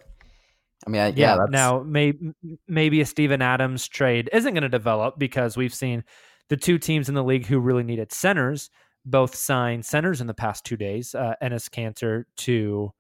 [0.86, 1.38] I mean, I, yeah, Yeah.
[1.38, 2.32] that's, now, maybe
[2.68, 6.04] maybe a Steven Adams trade isn't going to develop because we've seen
[6.50, 8.70] the two teams in the league who really needed centers
[9.06, 11.16] both sign centers in the past two days.
[11.16, 12.92] Uh, Enes Kanter to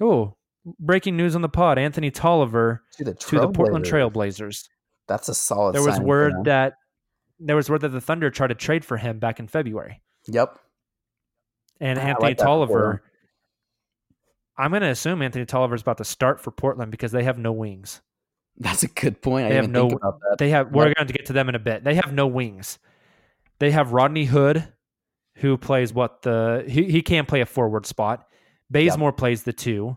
[0.00, 0.36] oh,
[0.78, 4.68] breaking news on the pod: Anthony Tolliver to the, to the Portland Trailblazers.
[5.06, 5.74] That's a solid.
[5.74, 6.74] There was word that
[7.40, 10.58] there was word that the Thunder tried to trade for him back in February, Yep.
[11.80, 13.02] and Anthony like Tolliver.
[14.58, 17.38] I'm going to assume Anthony Tolliver is about to start for Portland because they have
[17.38, 18.00] no wings.
[18.56, 19.46] That's a good point.
[19.46, 20.36] I They didn't have think no- about that.
[20.38, 20.72] They have.
[20.72, 20.96] We're Yep.
[20.96, 21.84] going to get to them in a bit.
[21.84, 22.78] They have no wings.
[23.60, 24.66] They have Rodney Hood,
[25.36, 28.26] who plays what the he, he can't play a forward spot.
[28.70, 29.96] Bazemore plays the two.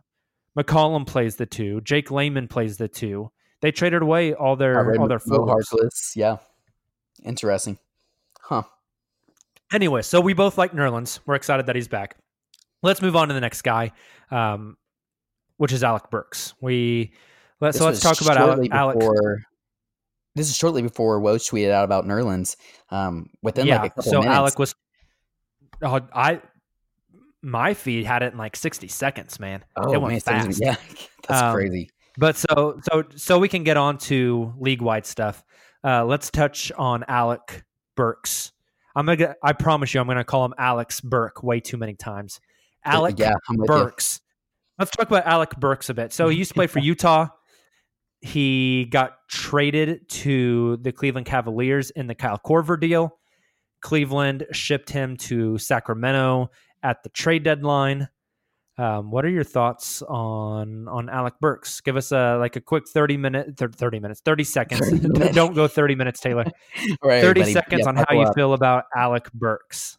[0.58, 1.82] McCollum plays the two.
[1.82, 3.32] Jake Layman plays the two.
[3.62, 6.14] They traded away all their all their forwards.
[6.16, 6.38] Yeah.
[7.24, 7.78] Interesting.
[8.42, 8.64] Huh.
[9.72, 11.20] Anyway, so we both like Nerlens.
[11.26, 12.18] We're excited that he's back.
[12.84, 13.92] Let's move on to the next guy,
[14.32, 14.78] um,
[15.58, 16.54] which is Alec Burks.
[16.62, 17.14] We
[17.60, 18.38] let's so let's talk about
[18.72, 19.00] Alec.
[19.00, 19.42] Before,
[20.36, 22.56] this is shortly before Woj tweeted out about Nerlens.
[22.90, 24.36] Um, within yeah, like a couple so minutes.
[24.36, 24.76] Alec was.
[25.84, 26.42] Oh, I
[27.44, 29.64] my feed had it in like sixty seconds, man.
[29.76, 30.60] oh it went man, fast.
[30.62, 30.76] yeah,
[31.28, 31.90] that's Um, crazy.
[32.18, 35.44] But so so so we can get on to league wide stuff.
[35.84, 37.64] Uh, let's touch on Alec
[37.96, 38.52] Burks.
[38.96, 39.16] I'm gonna.
[39.16, 42.40] get- I promise you, I'm gonna call him Alex Burke way too many times.
[42.86, 43.76] Alec yeah, I'm with you.
[43.76, 44.22] Burks.
[44.80, 46.12] Let's talk about Alec Burks a bit.
[46.14, 47.28] So he used to play for Utah.
[48.22, 53.18] He got traded to the Cleveland Cavaliers in the Kyle Korver deal.
[53.82, 56.52] Cleveland shipped him to Sacramento
[56.84, 58.10] at the trade deadline.
[58.78, 61.82] Um, what are your thoughts on on Alec Burks?
[61.82, 64.82] Give us a like a quick thirty minute, thir- thirty minutes, thirty seconds.
[64.88, 65.36] 30 minutes.
[65.36, 66.46] Don't go thirty minutes, Tayler.
[67.04, 67.54] Right, thirty everybody.
[67.54, 68.36] seconds Yeah, on how you up.
[68.36, 69.98] feel about Alec Burks.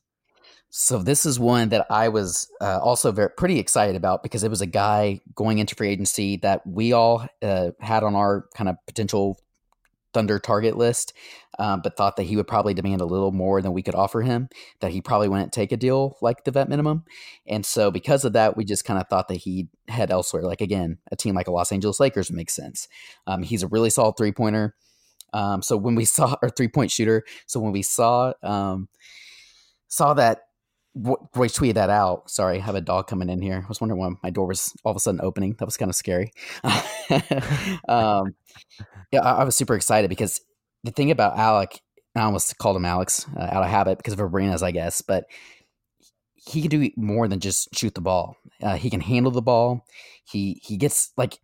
[0.74, 4.48] So this is one that I was uh, also very pretty excited about because it
[4.48, 8.70] was a guy going into free agency that we all uh, had on our kind
[8.70, 9.38] of potential
[10.14, 11.12] Thunder target list,
[11.58, 14.22] um, but thought that he would probably demand a little more than we could offer
[14.22, 14.48] him.
[14.80, 17.04] That he probably wouldn't take a deal like the vet minimum,
[17.46, 20.42] and so because of that, we just kind of thought that he'd head elsewhere.
[20.42, 22.88] Like again, a team like a Los Angeles Lakers makes sense.
[23.26, 24.74] Um, he's a really solid three pointer.
[25.34, 28.88] Um, so when we saw our three point shooter, so when we saw um,
[29.88, 30.44] saw that
[30.94, 32.30] Ro- Royce tweeted that out.
[32.30, 33.62] Sorry, I have a dog coming in here.
[33.64, 35.56] I was wondering why my door was all of a sudden opening.
[35.58, 36.32] That was kind of scary.
[37.88, 38.34] um,
[39.10, 40.40] yeah, I, I was super excited because
[40.84, 41.80] the thing about Alec,
[42.14, 45.24] I almost called him Alex uh, out of habit because of Arenas, I guess, but
[46.34, 48.36] he can do more than just shoot the ball.
[48.62, 49.86] Uh, he can handle the ball.
[50.24, 51.38] He he gets like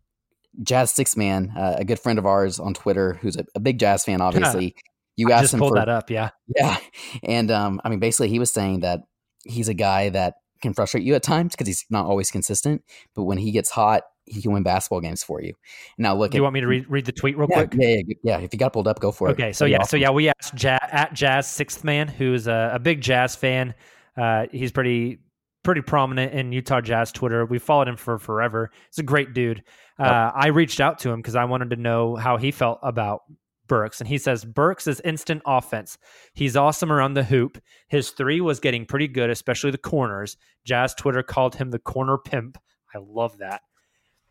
[0.63, 3.79] Jazz Six Man, uh, a good friend of ours on Twitter, who's a, a big
[3.79, 4.21] Jazz fan.
[4.21, 4.75] Obviously,
[5.17, 6.11] you I asked just him pulled for that up.
[6.11, 6.31] Yeah.
[6.57, 6.79] yeah,
[7.23, 9.01] and um, I mean, basically, he was saying that
[9.49, 12.83] he's a guy that can frustrate you at times because he's not always consistent.
[13.15, 15.55] But when he gets hot, he can win basketball games for you.
[15.97, 17.75] Now, look, Do you at- want me to read, read the tweet real yeah, quick?
[17.81, 18.39] Yeah, yeah, yeah.
[18.41, 19.33] If you got pulled up, go for it.
[19.33, 22.79] Okay, so yeah, so yeah, we asked ja- at Jazz Sixth Man, who's a, a
[22.79, 23.75] big Jazz fan.
[24.17, 25.19] Uh, he's pretty
[25.65, 27.45] pretty prominent in Utah Jazz Twitter.
[27.45, 28.71] We followed him for forever.
[28.91, 29.63] He's a great dude.
[29.99, 33.23] Uh, I reached out to him because I wanted to know how he felt about
[33.69, 35.99] Burks, and he says Burks is instant offense.
[36.35, 37.59] He's awesome around the hoop.
[37.89, 40.37] His three was getting pretty good, especially the corners.
[40.65, 42.59] Jazz Twitter called him the corner pimp.
[42.95, 43.63] I love that.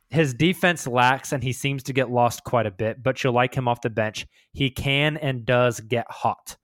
[0.09, 3.53] His defense lacks and he seems to get lost quite a bit, but you'll like
[3.53, 4.25] him off the bench.
[4.53, 6.55] He can and does get hot.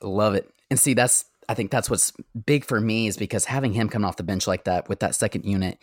[0.00, 0.48] Love it.
[0.70, 2.12] And see, that's I think that's what's
[2.44, 5.14] big for me is because having him come off the bench like that with that
[5.14, 5.78] second unit,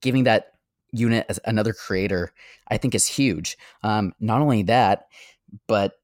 [0.00, 0.52] giving that
[0.92, 2.32] unit as another creator,
[2.68, 3.56] I think is huge.
[3.82, 5.06] Um, not only that,
[5.66, 5.94] but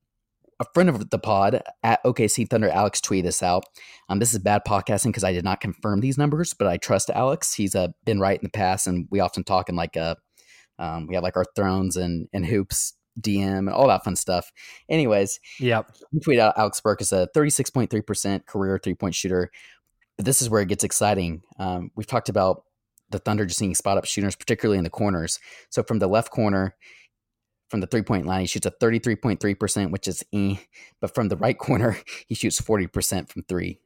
[0.59, 3.65] a friend of the pod at OKC Thunder, Alex, tweeted this out.
[4.09, 7.11] Um, this is bad podcasting because I did not confirm these numbers, but I trust
[7.11, 7.53] Alex.
[7.53, 10.17] He's uh, been right in the past, and we often talk in like a,
[10.79, 14.51] um, we have like our thrones and and hoops DM and all that fun stuff.
[14.89, 15.91] Anyways, Yep.
[16.13, 19.51] he tweeted out Alec Burks is a 36.3% career three point shooter.
[20.17, 21.43] But this is where it gets exciting.
[21.59, 22.65] Um, we've talked about
[23.11, 25.39] the Thunder just seeing spot up shooters, particularly in the corners.
[25.71, 26.75] So from the left corner,
[27.69, 30.57] from the three point line, he shoots a 33.3%, which is eh.
[31.01, 33.81] But from the right corner, he shoots 40% from three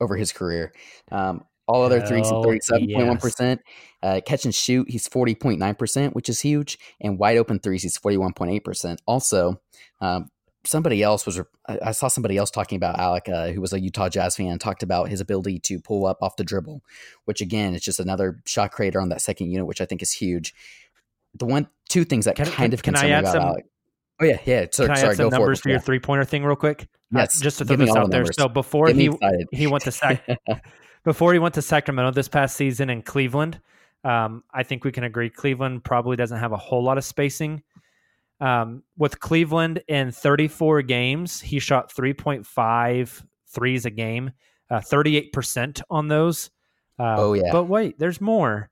[0.00, 0.72] over his career.
[1.10, 3.58] Um, all other threes, Hell 37.1%.
[4.02, 6.78] Uh, catch and shoot, he's 40.9%, which is huge.
[7.00, 8.98] And wide open threes, he's 41.8%.
[9.06, 9.60] Also,
[10.00, 10.28] um,
[10.66, 14.08] somebody else was, I saw somebody else talking about Alec, uh, who was a Utah
[14.08, 16.82] Jazz fan, talked about his ability to pull up off the dribble,
[17.26, 20.12] which again is just another shot creator on that second unit, which I think is
[20.12, 20.54] huge.
[21.34, 23.32] The one, two things that Can- kind can- of can I concern me add about
[23.32, 23.64] some- Alec.
[24.20, 24.66] Oh yeah, yeah.
[24.70, 26.82] So, Can I sorry, add some numbers for your three pointer thing real quick?
[27.14, 28.32] Uh, Yes, just to throw this out the there.
[28.32, 29.48] So before he excited.
[29.50, 30.24] he went to Sac-
[31.04, 33.60] before he went to Sacramento this past season in Cleveland,
[34.04, 37.62] um, I think we can agree Cleveland probably doesn't have a whole lot of spacing.
[38.40, 44.32] Um, with Cleveland in 34 games, he shot 3.5 threes a game,
[44.70, 46.50] uh, 38% on those.
[46.98, 47.50] Uh, Oh, yeah.
[47.52, 48.70] But wait, there's more.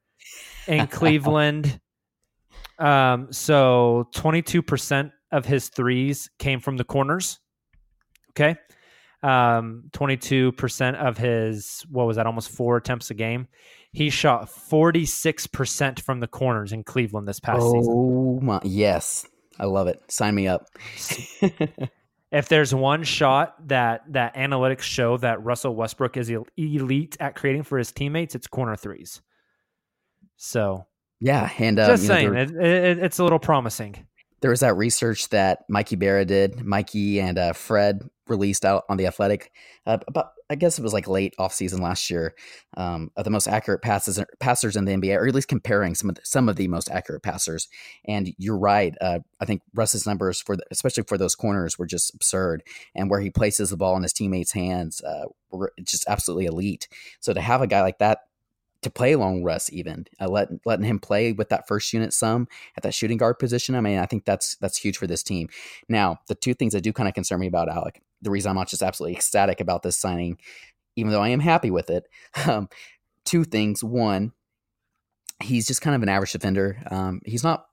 [0.66, 1.80] In Cleveland,
[2.78, 7.38] um, so 22% of his threes came from the corners.
[8.30, 8.56] Okay.
[9.22, 13.46] Um, 22% of his, what was that, almost four attempts a game.
[13.92, 17.84] He shot 46% from the corners in Cleveland this past season.
[17.86, 19.26] Oh my, yes,
[19.62, 20.02] I love it.
[20.08, 20.66] Sign me up.
[22.32, 27.62] If there's one shot that that analytics show that Russell Westbrook is elite at creating
[27.64, 29.20] for his teammates, it's corner threes.
[30.38, 30.86] So
[31.20, 34.06] yeah, and um, just you know, saying, it, it, it's a little promising.
[34.42, 36.64] There was that research that Mikey Berra did.
[36.64, 39.52] Mikey and uh, Fred released out on the Athletic
[39.86, 42.34] uh, about I guess it was like late off season last year
[42.76, 46.10] um, of the most accurate passes passers in the NBA, or at least comparing some
[46.10, 47.68] of the, some of the most accurate passers.
[48.04, 48.94] And you're right.
[49.00, 53.08] Uh, I think Russ's numbers for the, especially for those corners were just absurd, and
[53.08, 56.86] where he places the ball in his teammates' hands uh, were just absolutely elite.
[57.20, 58.18] So to have a guy like that
[58.82, 62.48] to play along Russ, even uh, let, letting him play with that first unit some
[62.76, 63.74] at that shooting guard position.
[63.74, 65.48] I mean, I think that's that's huge for this team.
[65.88, 68.56] Now, the two things that do kind of concern me about Alec, the reason I'm
[68.56, 70.38] not just absolutely ecstatic about this signing,
[70.96, 72.04] even though I am happy with it,
[72.46, 72.68] um,
[73.24, 73.82] two things.
[73.84, 74.32] One,
[75.42, 76.82] he's just kind of an average defender.
[76.90, 77.66] Um, he's not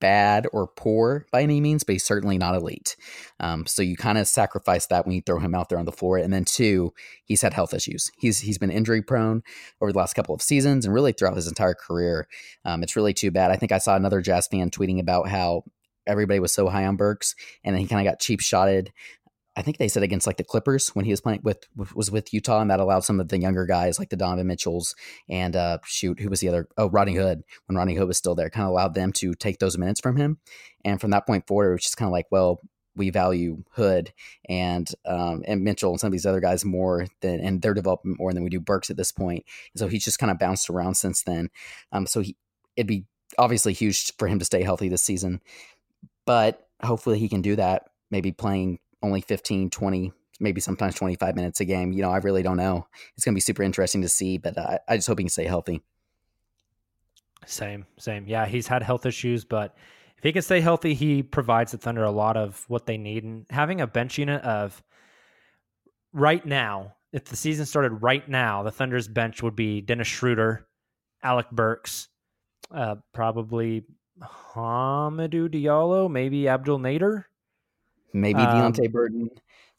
[0.00, 2.96] bad or poor by any means, but he's certainly not elite.
[3.40, 5.92] Um, so you kind of sacrifice that when you throw him out there on the
[5.92, 6.18] floor.
[6.18, 6.92] And then two,
[7.24, 8.10] he's had health issues.
[8.16, 9.42] He's he's been injury prone
[9.80, 12.28] over the last couple of seasons and really throughout his entire career.
[12.64, 13.50] Um, it's really too bad.
[13.50, 15.64] I think I saw another Jazz fan tweeting about how
[16.06, 18.92] everybody was so high on Burks, and then he kind of got cheap shotted.
[19.56, 22.32] I think they said against like the Clippers when he was playing with was with
[22.32, 24.94] Utah, and that allowed some of the younger guys like the Donovan Mitchells
[25.28, 26.68] and uh, shoot, who was the other?
[26.76, 27.42] Oh, Rodney Hood.
[27.66, 30.16] When Rodney Hood was still there, kind of allowed them to take those minutes from
[30.16, 30.38] him.
[30.84, 32.60] And from that point forward, it was just kind of like, well,
[32.96, 34.12] we value Hood
[34.48, 38.18] and um, and Mitchell and some of these other guys more than and their development
[38.18, 39.44] more than we do Burks at this point.
[39.72, 41.48] And so he's just kind of bounced around since then.
[41.92, 42.36] Um, so he
[42.76, 43.04] it'd be
[43.38, 45.40] obviously huge for him to stay healthy this season,
[46.26, 47.84] but hopefully he can do that.
[48.10, 51.92] Maybe playing only 15, 20, maybe sometimes 25 minutes a game.
[51.92, 52.86] You know, I really don't know.
[53.14, 55.30] It's going to be super interesting to see, but I, I just hope he can
[55.30, 55.82] stay healthy.
[57.46, 58.26] Same, same.
[58.26, 59.76] Yeah, he's had health issues, but
[60.16, 63.24] if he can stay healthy, he provides the Thunder a lot of what they need.
[63.24, 64.82] And having a bench unit of
[66.12, 70.66] right now, if the season started right now, the Thunder's bench would be Dennis Schroeder,
[71.22, 72.08] Alec Burks,
[72.70, 73.84] uh, probably
[74.20, 77.24] Hamidou Diallo, maybe Abdel Nader,
[78.20, 79.30] maybe Um, Deonte Burton.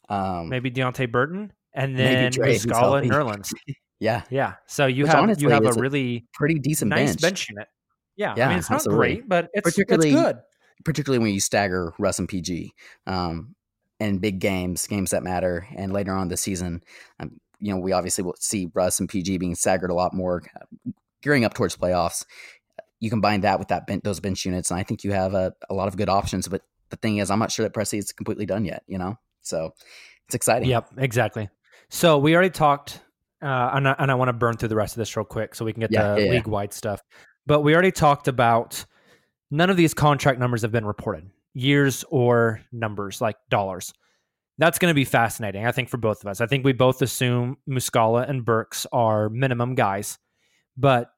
[0.08, 3.10] Um, maybe Deonte Burton, and Maybe then Muscala and.
[3.12, 3.52] Nerlens.
[4.00, 4.54] yeah, Yeah.
[4.66, 7.20] So you Which have honestly you have a is a really pretty decent nice bench.
[7.20, 7.68] bench, unit.
[8.16, 8.32] Yeah.
[8.32, 9.14] I Yeah, mean, it's not absolutely.
[9.16, 10.38] great, but it's it's good.
[10.84, 12.72] particularly when you stagger Russ and PG
[13.06, 13.54] um,
[14.00, 16.82] in big games, games that matter, and later on this season,
[17.20, 20.42] um, you know, we obviously will see Russ and PG being staggered a lot more,
[20.56, 20.90] uh,
[21.22, 22.24] gearing up towards playoffs.
[23.00, 25.52] You combine that with that ben- those bench units, and I think you have a,
[25.68, 26.48] a lot of good options.
[26.48, 28.82] But the thing is, I'm not sure that Presti is completely done yet.
[28.86, 29.74] You know, so
[30.26, 30.68] it's exciting.
[30.68, 31.48] Yep, exactly.
[31.90, 33.00] So we already talked,
[33.42, 35.54] uh, and I, and I want to burn through the rest of this real quick
[35.54, 36.32] so we can get Yeah, the yeah, yeah.
[36.32, 37.00] league wide stuff.
[37.46, 38.84] But we already talked about
[39.50, 43.94] none of these contract numbers have been reported, years or numbers like dollars.
[44.58, 46.40] That's going to be fascinating, I think, for both of us.
[46.40, 50.18] I think we both assume Muscala and Burks are minimum guys,
[50.76, 51.10] but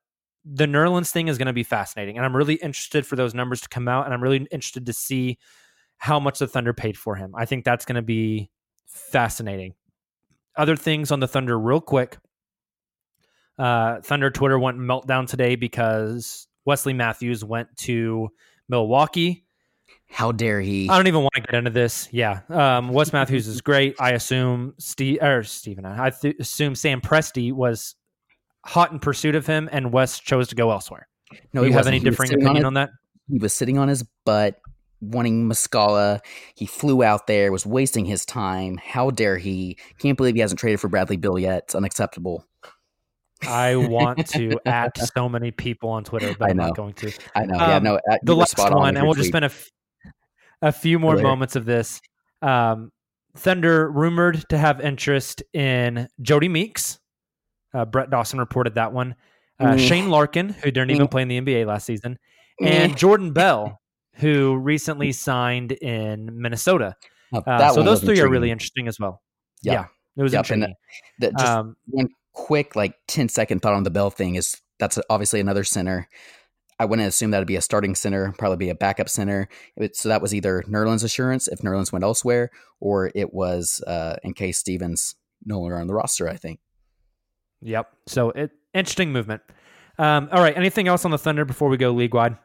[0.44, 3.60] the Nerlens thing is going to be fascinating, and I'm really interested for those numbers
[3.62, 5.38] to come out, and I'm really interested to see
[6.00, 7.34] how much the Thunder paid for him.
[7.36, 8.50] I think that's going to be
[8.88, 9.74] fascinating.
[10.56, 12.16] Other things on the Thunder, real quick.
[13.58, 18.30] Uh, Thunder Twitter went meltdown today because Wesley Matthews went to
[18.68, 19.44] Milwaukee.
[20.08, 20.88] How dare he?
[20.88, 22.08] I don't even want to get into this.
[22.10, 23.94] Yeah, um, Wes Matthews is great.
[24.00, 27.94] I assume Steve or Steven, I th- assume Sam Presti was
[28.64, 31.06] hot in pursuit of him, and Wes chose to go elsewhere.
[31.52, 32.90] No, Do you have any differing opinion his- on that?
[33.30, 34.58] He was sitting on his butt,
[35.00, 36.20] wanting Muscala.
[36.54, 38.76] He flew out there, was wasting his time.
[38.78, 39.76] How dare he?
[39.98, 41.64] Can't believe he hasn't traded for Bradley Beal yet.
[41.64, 42.44] It's unacceptable.
[43.46, 47.12] I want to at so many people on Twitter, but I I'm not going to.
[47.34, 47.56] I know.
[47.56, 47.94] yeah, Um, no.
[47.96, 49.70] uh, the last on one, with and we'll just spend a, f-
[50.62, 51.22] a few more ahead.
[51.24, 52.00] moments of this.
[52.42, 52.92] Um,
[53.36, 56.98] Thunder rumored to have interest in Jodie Meeks.
[57.72, 59.14] Uh, Brett Dawson reported that one.
[59.58, 59.78] Uh, Mm.
[59.88, 61.10] Shane Larkin, who didn't even Mm.
[61.10, 62.18] play in the NBA last season,
[62.60, 62.94] and Eh.
[62.96, 63.79] Jordan Bell,
[64.14, 66.96] who recently signed in Minnesota.
[67.32, 69.22] Oh, Uh, so those three are really interesting as well.
[69.62, 69.72] Yep.
[69.74, 69.84] Yeah,
[70.16, 70.74] it was Yep, intriguing.
[71.20, 74.98] that just Um, one quick like 10 second thought on the Bell thing is that's
[75.08, 76.08] obviously another center.
[76.78, 79.48] I wouldn't assume that'd be a starting center, probably be a backup center.
[79.76, 82.50] It- so that was either Nerlens assurance if Nerlens went elsewhere,
[82.80, 86.26] or it was uh, in case Stevens no longer on the roster.
[86.28, 86.58] I think.
[87.62, 87.88] Yep.
[88.06, 89.42] So it interesting movement.
[89.98, 90.56] Um, all right.
[90.56, 92.38] Anything else on the Thunder before we go league wide?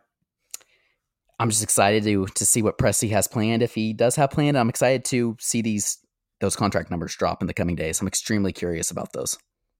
[1.39, 3.61] I'm just excited to to see what Presti has planned.
[3.61, 5.97] If he does have planned, I'm excited to see these
[6.41, 8.01] those contract numbers drop in the coming days.
[8.01, 9.37] I'm extremely curious about those.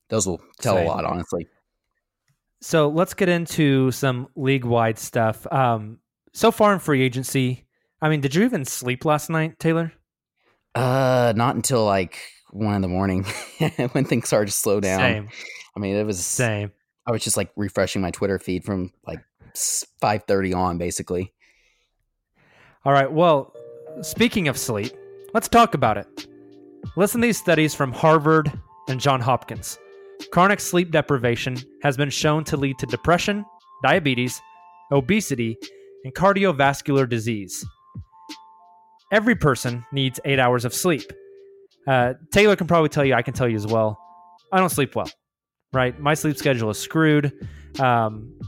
[0.10, 0.86] Those will tell Same.
[0.86, 1.48] a lot, honestly.
[2.62, 5.46] So let's get into some league wide stuff.
[5.52, 6.00] Um,
[6.34, 7.66] so far in free agency,
[8.02, 9.92] I mean, did you even sleep last night, Tayler?
[10.74, 12.20] Uh, not until like
[12.52, 13.26] one in the morning
[13.92, 15.00] when things started to slow down.
[15.00, 15.30] Same.
[15.76, 16.72] I mean, it was Same.
[17.08, 19.20] I was just like refreshing my Twitter feed from like
[20.02, 21.34] five thirty on, basically.
[22.86, 23.12] All right.
[23.12, 23.52] Well,
[24.02, 24.92] speaking of sleep,
[25.34, 26.28] let's talk about it.
[26.96, 28.52] Listen to these studies from Harvard
[28.88, 29.80] and John Hopkins.
[30.32, 33.44] Chronic sleep deprivation has been shown to lead to depression,
[33.84, 34.40] diabetes,
[34.92, 35.58] obesity,
[36.04, 37.66] and cardiovascular disease.
[39.12, 41.12] Every person needs eight hours of sleep.
[41.88, 44.00] Uh, Tayler can probably tell you, I can tell you as well.
[44.52, 45.10] I don't sleep well,
[45.74, 46.00] right?
[46.00, 47.34] My sleep schedule is screwed.
[47.80, 48.40] Um,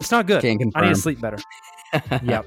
[0.00, 0.42] it's not good.
[0.74, 1.38] I need to sleep better.
[2.24, 2.44] yep.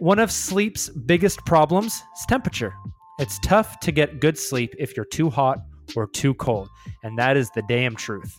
[0.00, 2.72] One of sleep's biggest problems is temperature.
[3.18, 5.58] It's tough to get good sleep if you're too hot
[5.94, 6.70] or too cold,
[7.02, 8.34] and that is the damn truth.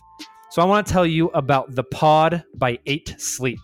[0.50, 3.60] So I want to tell you about the Pod by 8 Sleep.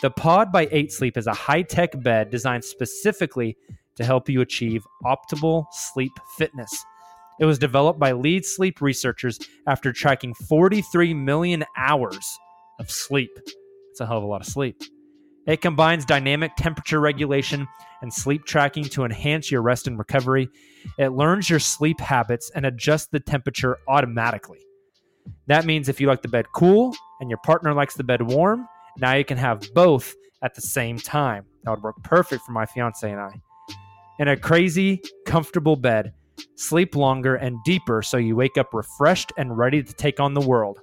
[0.00, 3.54] The Pod by 8 Sleep is a high-tech bed designed specifically
[3.96, 6.72] to help you achieve optimal sleep fitness.
[7.38, 12.38] It was developed by lead sleep researchers after tracking 43 million hours
[12.80, 13.38] of sleep.
[13.90, 14.80] It's a hell of a lot of sleep.
[15.46, 17.68] It combines dynamic temperature regulation
[18.02, 20.48] and sleep tracking to enhance your rest and recovery.
[20.98, 24.58] It learns your sleep habits and adjusts the temperature automatically.
[25.46, 28.66] That means if you like the bed cool and your partner likes the bed warm,
[28.98, 31.44] now you can have both at the same time.
[31.62, 33.40] That would work perfect for my fiance and I.
[34.18, 36.12] In a crazy, comfortable bed,
[36.56, 40.40] sleep longer and deeper so you wake up refreshed and ready to take on the
[40.40, 40.80] world.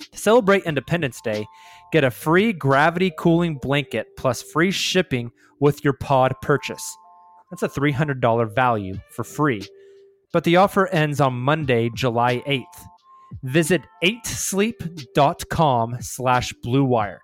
[0.00, 1.46] To celebrate Independence Day,
[1.92, 5.30] get a free gravity cooling blanket plus free shipping
[5.60, 6.96] with your pod purchase.
[7.50, 9.62] That's a $300 value for free.
[10.32, 12.64] But the offer ends on Monday, July 8th.
[13.42, 17.18] Visit 8sleep.com slash bluewire.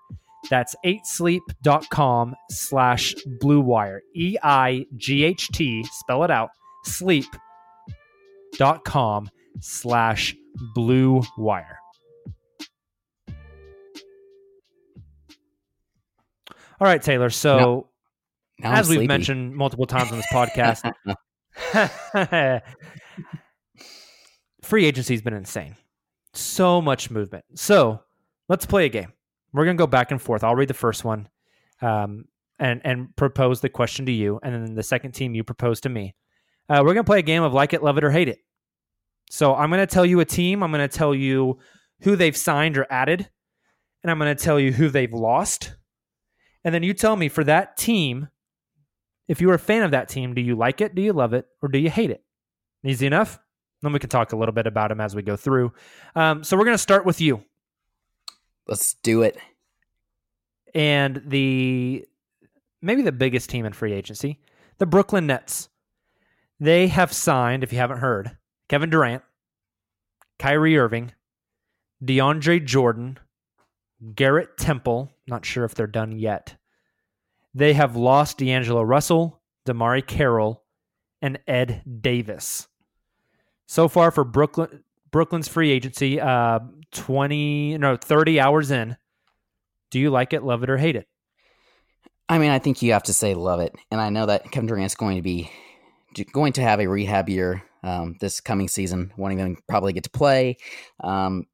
[0.49, 4.01] That's 8sleep.com slash blue wire.
[4.15, 6.49] E I G H T, spell it out,
[6.85, 7.29] sleep.com
[9.59, 10.35] slash
[10.73, 11.21] blue
[16.79, 17.33] All right, Tayler.
[17.33, 17.89] So,
[18.59, 19.07] Now I'm as we've sleepy.
[19.07, 20.91] mentioned multiple times on this podcast,
[24.61, 25.75] free agency's been insane.
[26.33, 27.45] So much movement.
[27.55, 28.01] So
[28.47, 29.11] let's play a game.
[29.53, 30.43] We're gonna go back and forth.
[30.43, 31.27] I'll read the first one,
[31.81, 32.25] um,
[32.59, 35.89] and and propose the question to you, and then the second team you propose to
[35.89, 36.13] me.
[36.69, 38.39] Uh, we're gonna play a game of like it, love it, or hate it.
[39.31, 40.61] So I'm gonna tell you a team.
[40.61, 41.57] I'm gonna tell you
[42.01, 43.27] who they've signed or added,
[44.03, 45.73] and I'm gonna tell you who they've lost,
[46.67, 48.27] and then you tell me for that team
[49.29, 51.45] if you're a fan of that team, do you like it, do you love it,
[51.61, 52.25] or do you hate it?
[52.83, 53.39] Easy enough?
[53.81, 55.71] Then we can talk a little bit about them as we go through.
[56.13, 57.41] Um, so we're going to start with you.
[58.67, 59.37] Let's do it.
[60.75, 62.05] And the
[62.81, 64.41] maybe the biggest team in free agency,
[64.77, 65.69] the Brooklyn Nets.
[66.59, 68.35] They have signed, if you haven't heard,
[68.67, 69.23] Kevin Durant,
[70.37, 71.13] Kyrie Irving,
[72.03, 73.19] DeAndre Jordan,
[74.15, 75.11] Garrett Temple.
[75.27, 76.55] Not sure if they're done yet.
[77.53, 80.63] They have lost D'Angelo Russell, DeMarre Carroll,
[81.21, 82.67] and Ed Davis.
[83.65, 86.59] So far for Brooklyn, Brooklyn's free agency, uh,
[86.91, 88.97] twenty no thirty hours in.
[89.89, 91.07] Do you like it, love it, or hate it?
[92.29, 94.67] I mean, I think you have to say love it, and I know that Kevin
[94.67, 95.49] Durant's going to be
[96.33, 100.09] going to have a rehab year um, this coming season, won't even probably get to
[100.09, 100.57] play.
[101.03, 101.45] Um,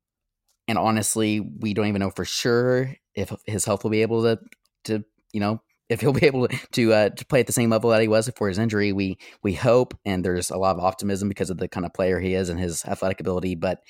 [0.67, 4.39] and honestly, we don't even know for sure if his health will be able to
[4.85, 7.69] to you know if he'll be able to to, uh, to play at the same
[7.69, 8.91] level that he was before his injury.
[8.91, 12.19] We we hope, and there's a lot of optimism because of the kind of player
[12.19, 13.55] he is and his athletic ability.
[13.55, 13.81] But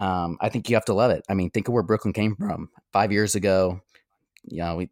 [0.00, 1.24] um, I think you have to love it.
[1.28, 3.80] I mean, think of where Brooklyn came from five years ago.
[4.44, 4.90] You know, we,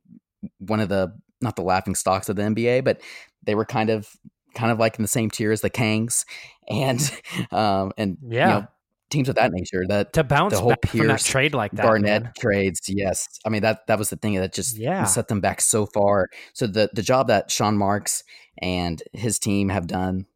[0.59, 3.01] one of the not the laughing stocks of the NBA, but
[3.43, 4.09] they were kind of
[4.55, 6.25] kind of like in the same tier as the Kangs
[6.69, 7.01] and
[7.51, 8.47] um, and Yeah.
[8.47, 8.69] you know,
[9.11, 9.85] teams of that nature.
[9.89, 12.33] That To bounce the whole back from that trade like that, Garnett man.
[12.39, 12.81] trades.
[12.89, 15.05] Yes, I mean that that was the thing that just Yeah.
[15.05, 16.29] set them back so far.
[16.55, 18.25] So the the job that Sean Marks
[18.63, 20.27] and his team have done.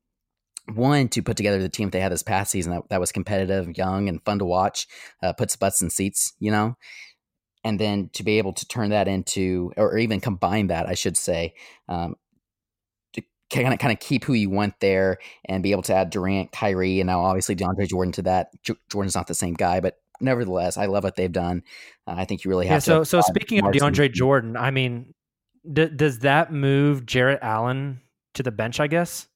[0.73, 3.77] One to put together the team they had this past season that, that was competitive,
[3.77, 4.87] young, and fun to watch,
[5.23, 6.75] uh, puts butts in seats, you know,
[7.65, 11.19] and then to be able to turn that into, or even combine that, I should
[11.19, 11.53] say,
[11.87, 12.15] um,
[13.63, 16.53] kind of kind of keep who you want there and be able to add Durant,
[16.53, 18.49] Kyrie, and now obviously DeAndre Jordan to that.
[18.63, 21.63] J- Jordan's not the same guy, but nevertheless, I love what they've done.
[22.07, 22.75] Uh, I think you really Yeah.
[22.75, 22.91] have to.
[22.91, 25.15] So so speaking of DeAndre Jordan, I mean,
[25.71, 28.01] d- does that move Jarrett Allen
[28.35, 28.81] to the bench?
[28.81, 29.27] I guess.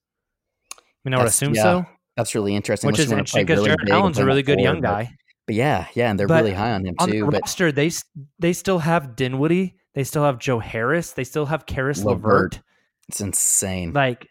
[0.74, 1.86] I mean, I would assume yeah, so.
[2.16, 2.88] That's really interesting.
[2.88, 5.14] Which is interesting play 'cause really Jarrett Allen's a really good young forward, but- guy.
[5.46, 7.20] But yeah, yeah, and they're But really high on him on too.
[7.20, 7.90] the But roster, they
[8.38, 12.60] they still have Dinwiddie, they still have Joe Harris, they still have Caris Levert, Levert.
[13.08, 13.92] It's insane.
[13.92, 14.26] Like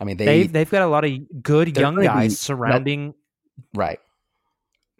[0.00, 1.12] I mean, they they they've got a lot of
[1.42, 3.14] good young be- guys that- surrounding
[3.74, 3.98] right.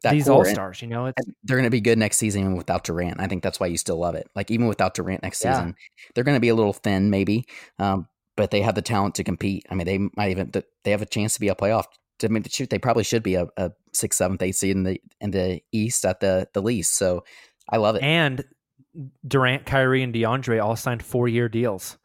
[0.03, 2.57] That these all stars, You know, it's they're going to be good next season even
[2.59, 3.21] without Durant.
[3.21, 4.29] I think that's why you still love it.
[4.37, 5.55] Like even without Durant next Yeah.
[5.55, 5.77] season,
[6.15, 7.47] they're going to be a little thin maybe,
[7.79, 8.07] um,
[8.37, 9.65] but they have the talent to compete.
[9.71, 10.53] I mean, they might even
[10.85, 11.85] they have a chance to be a playoff.
[12.23, 15.01] I mean, shoot, they probably should be a, a sixth, seventh, eighth seed in the
[15.23, 16.97] in the East at the the least.
[16.97, 17.25] So
[17.71, 18.03] I love it.
[18.03, 18.45] and
[19.27, 21.97] Durant, Kyrie, and DeAndre all signed four year deals.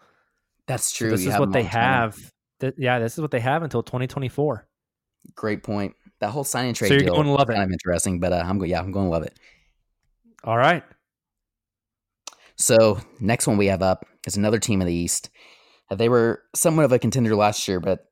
[0.69, 1.11] That's So true.
[1.11, 1.81] this You is what they all the time.
[1.81, 2.31] have.
[2.61, 4.67] Th- yeah, this is what they have until 2024.
[5.35, 5.95] Great point.
[6.19, 7.57] That whole signing trade So you're deal going to love is it.
[7.57, 8.69] kind of interesting, but uh, I'm going.
[8.71, 9.37] Yeah, I'm going to love it.
[10.43, 10.83] All right.
[12.55, 15.29] So next one we have up is another team in the East.
[15.89, 18.05] Uh, They were somewhat of a contender last year, but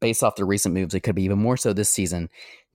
[0.00, 2.28] based off their recent moves, it could be even more so this season.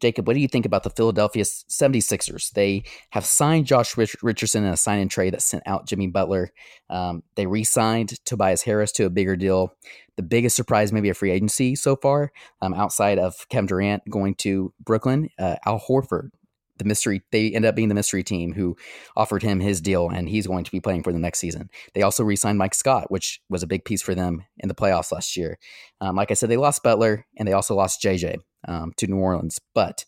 [0.03, 2.51] Jacob, what do you think about the Philadelphia 76ers?
[2.51, 6.07] They have signed Josh Rich- Richardson in a sign and trade that sent out Jimmy
[6.07, 6.51] Butler.
[6.89, 9.73] Um, they re signed Tobias Harris to a bigger deal.
[10.17, 14.35] The biggest surprise, maybe a free agency so far, um, outside of Kevin Durant going
[14.39, 16.31] to Brooklyn, uh, Al Horford.
[16.79, 18.75] The mystery, they end up being the mystery team who
[19.15, 21.69] offered him his deal, and he's going to be playing for the next season.
[21.93, 24.75] They also re signed Mike Scott, which was a big piece for them in the
[24.75, 25.59] playoffs last year.
[26.01, 29.18] Um, like I said, they lost Butler and they also lost JJ um, to New
[29.18, 29.59] Orleans.
[29.74, 30.05] But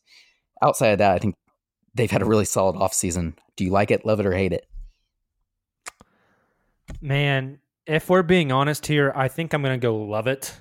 [0.61, 1.35] outside of that, I think
[1.93, 3.35] they've had a really solid offseason.
[3.55, 4.67] Do you like it, love it, or hate it?
[7.01, 10.57] Man, if we're being honest here, I think I'm going to go love it.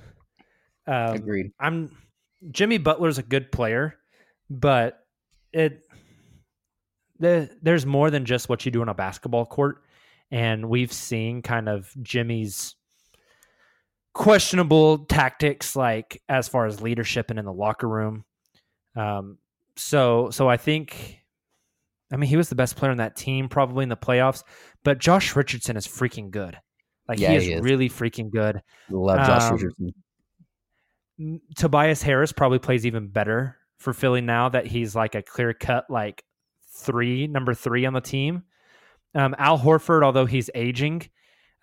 [0.87, 1.53] Um, Agreed.
[1.59, 1.97] I'm
[2.51, 3.97] Jimmy Butler's a good player,
[4.51, 5.05] but
[5.53, 5.83] it
[7.19, 9.83] the, there's more than just what you do on a basketball court,
[10.31, 12.75] and we've seen kind of Jimmy's
[14.15, 18.25] questionable tactics, like as far as leadership and in the locker room.
[18.97, 19.39] Um,
[19.77, 21.21] so so I think
[22.12, 24.45] I mean, he was the best player on that team probably in the playoffs,
[24.85, 26.57] but Josh Richardson is freaking good.
[27.09, 27.62] Like Yeah, he is, he is.
[27.62, 28.62] really freaking good.
[28.89, 29.95] Love Josh Um, Richardson.
[31.57, 35.85] Tobias Harris probably plays even better for Philly now that he's like a clear cut
[35.89, 36.25] like
[36.77, 38.43] three, number three on the team.
[39.15, 41.09] Um, Al Horford, although he's aging,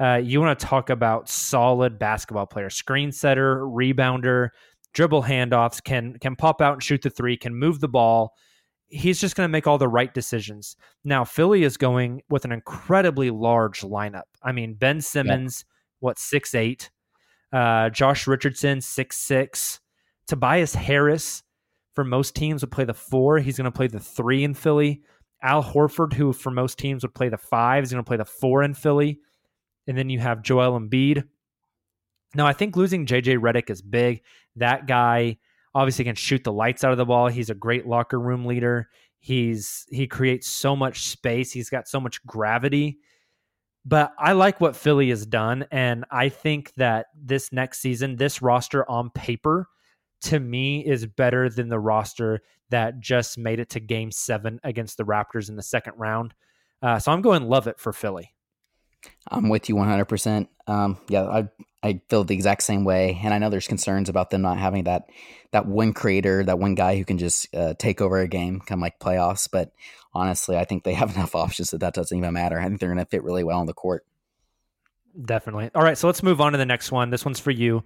[0.02, 4.50] uh, you want to talk about solid basketball player, screen setter, rebounder,
[4.94, 8.34] dribble handoffs, can can pop out and shoot the three, can move the ball.
[8.88, 10.76] He's just going to make all the right decisions.
[11.04, 14.24] Now Philly is going with an incredibly large lineup.
[14.44, 15.66] I mean, Ben Simmons,
[16.00, 16.90] what six eight,
[17.54, 19.80] uh, Josh Richardson six six,
[20.28, 21.44] Tobias Harris
[21.94, 23.38] for most teams would play the four.
[23.38, 25.04] He's going to play the three in Philly.
[25.44, 28.26] Al Horford, who for most teams would play the five, is going to play the
[28.26, 29.20] four in Philly.
[29.88, 31.24] And then you have Joel Embiid.
[32.36, 34.22] Now, I think losing JJ Redick is big.
[34.56, 35.38] That guy
[35.74, 37.28] obviously can shoot the lights out of the ball.
[37.28, 38.90] He's a great locker room leader.
[39.20, 41.52] He's he creates so much space.
[41.52, 43.00] He's got so much gravity.
[43.86, 48.42] But I like what Philly has done, and I think that this next season, this
[48.42, 49.68] roster on paper,
[50.24, 54.98] to me, is better than the roster that just made it to Game Seven against
[54.98, 56.34] the Raptors in the second round.
[56.84, 58.34] Uh, so I'm going love it for Philly.
[59.28, 60.48] I'm with you 100%.
[60.68, 61.50] Um, yeah, I
[61.84, 64.84] I feel the exact same way, and I know there's concerns about them not having
[64.84, 65.10] that
[65.52, 68.80] that one creator, that one guy who can just uh, take over a game, come
[68.80, 69.50] like playoffs.
[69.52, 69.72] But
[70.14, 72.60] honestly, I think they have enough options that that doesn't even matter.
[72.60, 74.06] I think they're going to fit really well on the court.
[75.26, 75.72] Definitely.
[75.76, 77.10] All right, so let's move on to the next one.
[77.10, 77.84] This one's for you.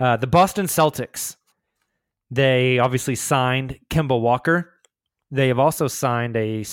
[0.00, 1.36] Uh, the Boston Celtics.
[2.28, 4.72] They obviously signed Kemba Walker.
[5.30, 6.64] They have also signed a,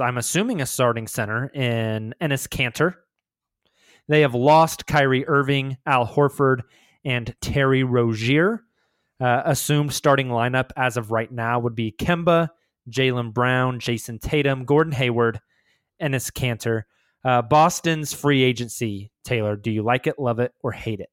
[0.00, 2.94] I'm assuming, a starting center in Enes Kanter.
[4.12, 6.64] They have lost Kyrie Irving, Al Horford,
[7.02, 8.62] and Terry Rozier.
[9.18, 12.50] Uh, assumed starting lineup as of right now would be Kemba,
[12.90, 15.40] Jaylen Brown, Jayson Tatum, Gordon Hayward,
[15.98, 16.82] Enes Kanter.
[17.24, 19.60] Uh, Boston's free agency, Tayler.
[19.60, 21.08] Do you like it, love it, or hate it?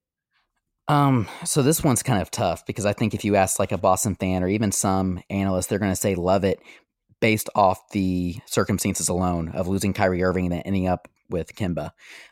[0.86, 3.78] Um, so this one's kind of tough because I think if you ask like a
[3.78, 6.60] Boston fan or even some analysts, they're going to say love it
[7.22, 11.90] based off the circumstances alone of losing Kyrie Irving and then ending up with Kemba.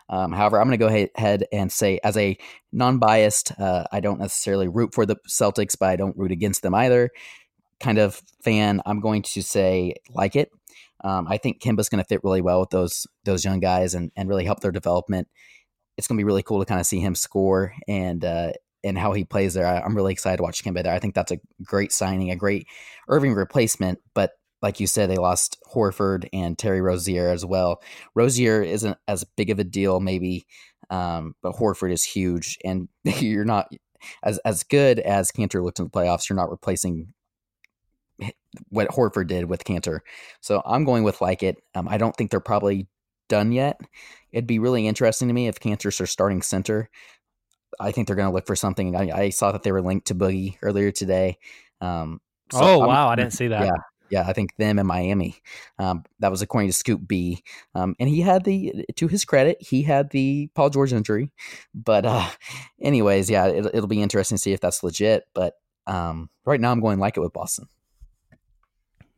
[0.08, 2.36] Um, however, I'm going to go ahead and say, as a
[2.72, 6.74] non-biased, uh, I don't necessarily root for the Celtics, but I don't root against them
[6.74, 7.10] either.
[7.80, 10.50] Kind of fan, I'm going to say like it.
[11.04, 14.10] Um, I think Kemba's going to fit really well with those those young guys and
[14.16, 15.28] and really help their development.
[15.96, 18.52] It's going to be really cool to kind of see him score and uh,
[18.84, 19.66] and how he plays there.
[19.66, 20.92] I, I'm really excited to watch Kemba there.
[20.92, 22.66] I think that's a great signing, a great
[23.08, 24.00] Irving replacement.
[24.14, 24.32] But
[24.62, 27.82] like you said, they lost Horford and Terry Rozier as well.
[28.14, 30.46] Rozier isn't as big of a deal, maybe,
[30.90, 33.70] um, but Horford is huge, and you're not
[34.22, 36.28] as as good as Kanter looked in the playoffs.
[36.28, 37.12] You're not replacing
[38.68, 40.00] what Horford did with Kanter.
[40.40, 41.62] So I'm going with like it.
[41.74, 42.88] Um, I don't think they're probably
[43.28, 43.80] done yet.
[44.32, 46.90] It'd be really interesting to me if Kanter's their starting center.
[47.78, 48.96] I think they're going to look for something.
[48.96, 51.38] I, I saw that they were linked to Boogie earlier today.
[51.80, 53.64] Um, so oh I'm- wow, I didn't see that.
[53.64, 53.76] Yeah,
[54.10, 55.36] yeah, I think them and Miami.
[55.78, 57.42] Um, that was according to Scoop B.
[57.74, 61.32] Um, and he had the, to his credit, he had the Paul George injury.
[61.74, 62.28] But, uh,
[62.80, 65.24] anyways, yeah, it, it'll be interesting to see if that's legit.
[65.34, 65.54] But
[65.86, 67.66] um, right now, I'm going like it with Boston.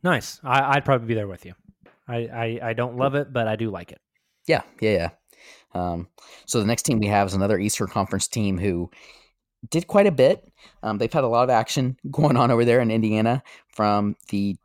[0.03, 0.39] Nice.
[0.43, 1.53] I, I'd probably be there with you.
[2.07, 4.01] I, I I don't love it, but I do like it.
[4.47, 5.09] Yeah, yeah, yeah.
[5.73, 6.09] Um,
[6.45, 8.89] so the next team we have is another Eastern Conference team who
[9.69, 10.51] did quite a bit.
[10.83, 14.57] Um, they've had a lot of action going on over there in Indiana from the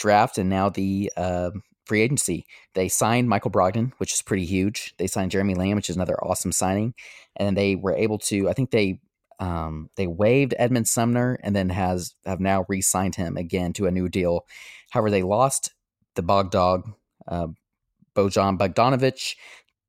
[0.00, 1.50] draft and now the uh,
[1.84, 2.46] free agency.
[2.74, 4.94] They signed Michael Brogdon, which is pretty huge.
[4.96, 6.94] They signed Jeremy Lamb, which is another awesome signing,
[7.36, 8.48] and they were able to.
[8.48, 9.00] I think they
[9.38, 13.90] um, they waived Edmond Sumner and then has have now re-signed him again to a
[13.90, 14.46] new deal.
[14.90, 15.72] However, they lost
[16.14, 16.92] the Bog Dog,
[17.26, 17.48] uh,
[18.14, 19.36] Bojan Bogdanovich,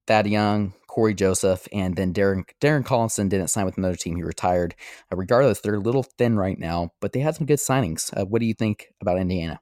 [0.07, 4.16] Thad Young, Cory Joseph, and then Darren Darren Collison didn't sign with another team.
[4.16, 4.76] He retired.
[5.12, 8.12] Uh, regardless, they're a little thin right now, but they had some good signings.
[8.18, 9.59] Uh, what do you think about Indiana?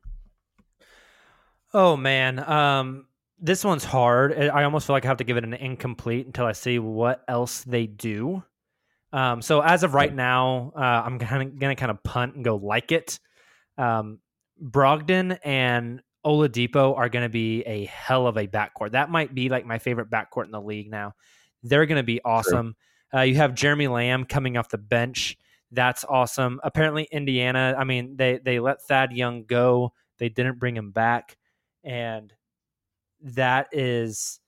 [1.74, 3.06] Oh man, um,
[3.40, 4.34] this one's hard.
[4.34, 6.80] I I almost feel like I have to give it an incomplete until I see
[6.80, 8.44] what else they do.
[9.12, 12.44] Um, so as of right now, uh, I'm kind of gonna kind of punt and
[12.44, 13.20] go like it.
[13.78, 14.20] Um,
[14.62, 18.92] Brogdon and Oladipo are going to be a hell of a backcourt.
[18.92, 21.14] That might be like my favorite backcourt in the league now.
[21.64, 22.76] They're going to be awesome.
[23.14, 25.38] Uh, you have Jeremy Lamb coming off the bench.
[25.72, 26.60] That's awesome.
[26.64, 27.76] Apparently, Indiana.
[27.78, 29.94] I mean, they they let Thad Young go.
[30.18, 31.38] They didn't bring him back,
[31.90, 32.32] and
[33.22, 34.40] that is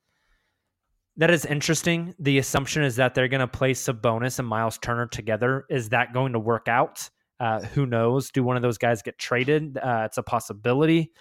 [1.17, 2.13] that is interesting.
[2.19, 5.65] The assumption is that they're going to play Sabonis and Miles Turner together.
[5.69, 7.09] Is that going to work out?
[7.39, 8.31] Uh, who knows?
[8.31, 9.77] Do one of those guys get traded?
[9.77, 11.11] Uh, it's a possibility.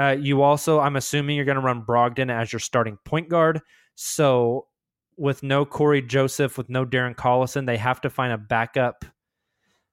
[0.00, 3.60] Uh, you also, I'm assuming you're going to run Brogdon as your starting point guard.
[3.94, 4.68] So
[5.16, 9.04] with no Cory Joseph, with no Darren Collison, they have to find a backup,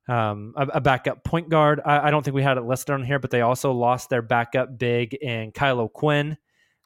[0.08, 1.80] um, a, a backup point guard.
[1.84, 4.22] I, I, don't think we had it listed on here, but they also lost their
[4.22, 6.36] backup big in Kyle Quinn,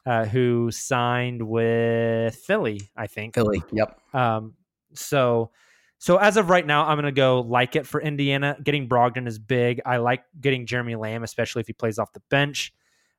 [0.05, 3.33] uh, who signed with Philly, I think.
[3.33, 3.99] Philly, yep.
[4.13, 4.53] Um,
[4.93, 5.51] so,
[5.97, 8.55] so as of right now, I'm going to go like it for Indiana.
[8.63, 9.81] Getting Brogdon is big.
[9.83, 12.71] I like getting Jeremy Lamb, especially if he plays off the bench.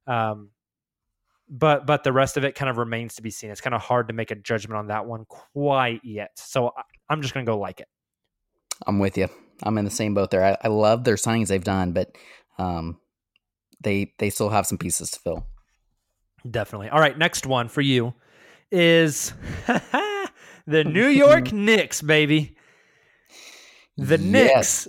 [0.06, 0.50] Um,
[1.50, 3.50] but but the rest of it kind of remains to be seen.
[3.50, 6.30] It's kind of hard to make a judgment on that one quite yet.
[6.36, 6.72] So
[7.08, 7.88] I'm just going to go like it.
[8.86, 9.28] I'm with you.
[9.62, 10.44] I'm in the same boat there.
[10.44, 12.16] I, I love their signings they've done, but
[12.58, 12.98] um,
[13.82, 15.46] they they still have some pieces to fill.
[16.48, 16.88] Definitely.
[16.90, 18.14] All right, next one for you
[18.70, 19.32] is
[20.66, 22.56] the New York Knicks, baby.
[23.96, 24.20] The yes.
[24.20, 24.88] Knicks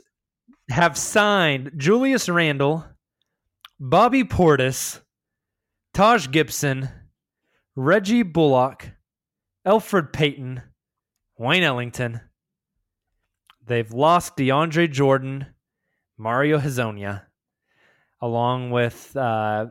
[0.69, 2.85] have signed Julius Randle,
[3.79, 5.01] Bobby Portis,
[5.93, 6.89] Taj Gibson,
[7.75, 8.91] Reggie Bullock,
[9.65, 10.61] Alfred Payton,
[11.37, 12.21] Wayne Ellington.
[13.69, 15.45] They've lost DeAndre Jordan,
[16.17, 17.21] Mario Hezonja,
[18.19, 19.67] along with uh,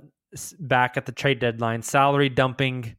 [0.60, 2.96] back at the trade deadline, salary dumping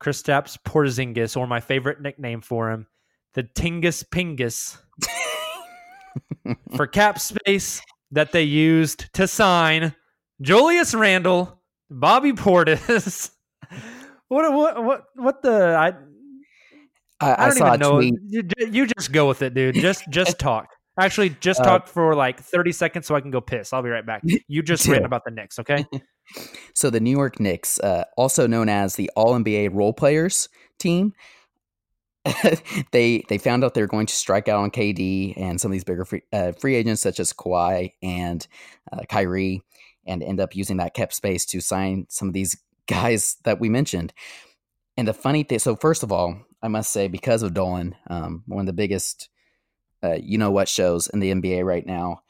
[0.00, 2.86] Kristaps Porzingis, or my favorite nickname for him,
[3.34, 4.78] the Tingus Pingus,
[6.76, 7.82] for cap space
[8.12, 9.92] that they used to sign
[10.40, 11.60] Julius Randle,
[11.90, 13.32] Bobby Portis.
[14.28, 15.94] what what what what the I
[17.20, 18.00] I, I, I don't even know.
[18.28, 19.74] You, you, just go with it, dude.
[19.74, 20.68] Just just talk.
[21.00, 23.72] Actually, just uh, talk for like thirty seconds so I can go piss.
[23.72, 24.22] I'll be right back.
[24.48, 25.84] You just ran about the Knicks, okay?
[26.74, 30.48] so the New York Knicks, uh, also known as the All NBA Role Players
[30.78, 31.12] team,
[32.92, 35.72] they they found out they were going to strike out on KD and some of
[35.72, 38.46] these bigger free, uh, free agents such as Kawhi and
[38.92, 39.62] uh, Kyrie
[40.06, 42.56] and end up using that cap space to sign some of these
[42.86, 44.12] guys that we mentioned.
[44.96, 48.42] And the funny thing, so first of all, I must say, because of Dolan, um,
[48.46, 49.28] one of the biggest,
[50.02, 52.22] uh, you know what shows in the NBA right now,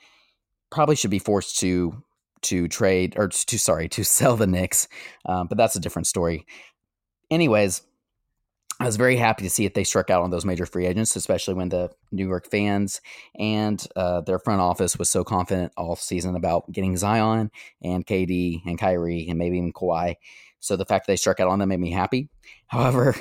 [0.71, 2.03] probably should be forced to
[2.41, 4.89] to trade or to sorry to sell the Knicks,
[5.27, 6.47] um, but that's a different story.
[7.31, 7.83] Anyways,
[8.81, 11.17] I was very happy to see that they struck out on those major free agents,
[11.17, 13.01] especially when the New York fans
[13.37, 17.51] and uh, their front office was so confident all season about getting Zion
[17.83, 20.15] and KD and Kyrie and maybe even Kawhi.
[20.61, 22.29] So the fact that they struck out on them made me happy.
[22.69, 23.17] However,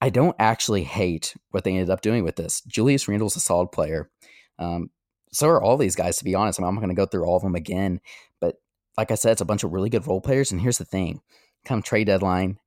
[0.00, 2.62] I don't actually hate what they ended up doing with this.
[2.62, 4.10] Julius Randle's a solid player.
[4.58, 4.90] Um,
[5.32, 6.60] so are all these guys, to be honest.
[6.60, 8.00] I am not going to go through all of them again.
[8.40, 8.56] But
[8.96, 10.50] like I said, it's a bunch of really good role players.
[10.50, 11.20] And here's the thing
[11.64, 12.58] come trade deadline,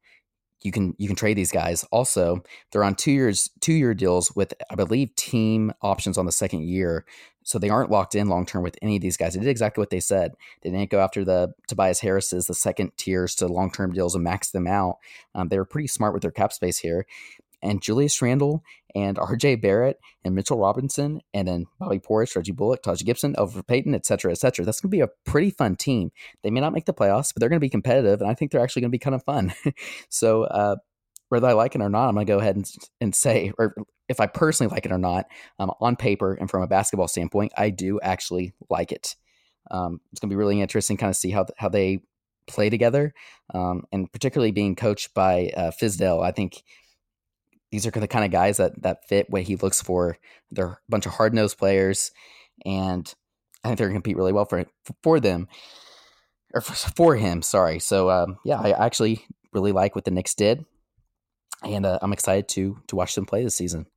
[0.62, 1.84] you can you can trade these guys.
[1.92, 6.32] Also, they're on two years two year deals with I believe team options on the
[6.32, 7.06] second year,
[7.44, 9.34] so they aren't locked in long term with any of these guys.
[9.34, 10.34] They did exactly what they said.
[10.62, 14.24] They didn't go after the Tobias Harris's the second tiers to long term deals and
[14.24, 14.98] max them out.
[15.36, 17.06] Um, they were pretty smart with their cap space here,
[17.62, 18.64] and Julius Randle
[18.96, 23.68] and RJ Barrett and Mitchell Robinson and then Bobby Portis, Reggie Bullock, Taj Gibson, Elfrid
[23.68, 24.66] Payton, et cetera, et cetera.
[24.66, 26.12] That's going to be a pretty fun team.
[26.44, 28.52] They may not make the playoffs, but they're going to be competitive, and I think
[28.52, 29.54] they're actually going to be kind of fun.
[30.10, 30.76] so, uh,
[31.30, 32.72] whether I like it or not, I'm going to go ahead and,
[33.02, 33.74] and say, or
[34.14, 35.26] if I personally like it or not,
[35.60, 39.16] um, on paper and from a basketball standpoint, I do actually like it.
[39.72, 42.04] Um, it's going to be really interesting, kind of see how how they
[42.48, 43.14] play together,
[43.54, 46.24] um, and particularly being coached by uh, Fizdale.
[46.24, 46.64] I think
[47.72, 50.18] these are the kind of guys that that fit what he looks for.
[50.52, 52.12] They're a bunch of hard nosed players,
[52.66, 53.12] and
[53.64, 54.66] I think they're going to compete really well for
[55.02, 55.48] for them
[56.54, 57.42] or for him.
[57.42, 57.80] Sorry.
[57.80, 60.66] So um, yeah, I actually really like what the Knicks did,
[61.64, 63.88] and uh, I'm excited to to watch them play this season.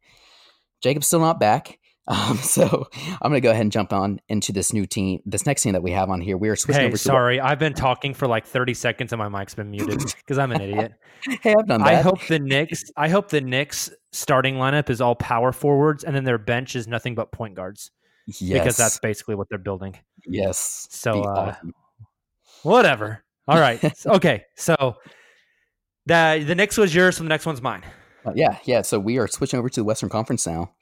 [0.83, 1.79] Jacob's still not back.
[2.09, 2.87] Um, so
[3.21, 5.73] I'm going to go ahead and jump on into this new team, this next team
[5.73, 6.37] that we have on here.
[6.37, 6.97] We are switching hey, over.
[6.97, 10.53] Sorry, I've been talking for like 30 seconds and my mic's been muted because I'm
[10.53, 10.93] an idiot.
[11.43, 11.89] hey, I've done that.
[11.89, 12.85] I hope the Knicks.
[12.97, 16.87] I hope the Knicks starting lineup is all power forwards, and then their bench is
[16.87, 17.91] nothing but point guards.
[18.27, 18.61] Yes.
[18.61, 19.97] because that's basically what they're building.
[20.27, 20.87] Yes.
[20.91, 21.75] So, uh, awesome.
[22.63, 23.25] whatever.
[23.49, 23.83] All right.
[24.07, 24.45] okay.
[24.57, 24.97] So
[26.07, 27.83] the the Knicks was yours, so the next one's mine.
[28.27, 28.83] Uh, yeah, yeah.
[28.83, 30.73] So we are switching over to the Western Conference now.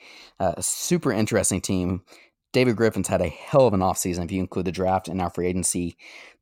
[0.40, 2.02] Uh, super interesting team.
[2.52, 5.28] David Griffin's had a hell of an offseason if you include the draft and our
[5.28, 5.96] free agency.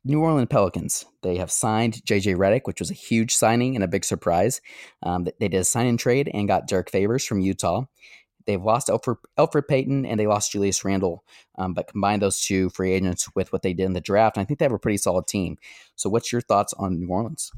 [0.04, 3.88] New Orleans Pelicans, they have signed JJ Redick, which was a huge signing and a
[3.88, 4.60] big surprise.
[5.02, 7.84] Um, they did a sign and trade and got Derrick Favors from Utah.
[8.46, 11.24] They've lost Alfred, Elfrid Payton and they lost Julius Randle,
[11.56, 14.44] um, but combine those two free agents with what they did in the draft, I
[14.44, 15.56] think they have a pretty solid team.
[15.94, 17.52] So, what's your thoughts on New Orleans?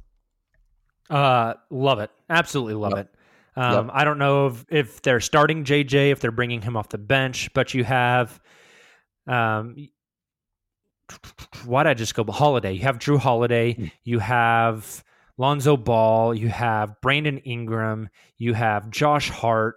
[1.08, 3.06] Uh, love it, absolutely love yep.
[3.06, 3.14] it.
[3.56, 3.94] Um, yep.
[3.94, 7.50] I don't know if, if they're starting JJ, if they're bringing him off the bench,
[7.54, 8.40] but you have
[9.26, 9.88] um,
[11.64, 12.72] why did I just go Holiday?
[12.72, 15.04] You have Jrue Holiday, you have
[15.36, 19.76] Lonzo Ball, you have Brandon Ingram, you have Josh Hart,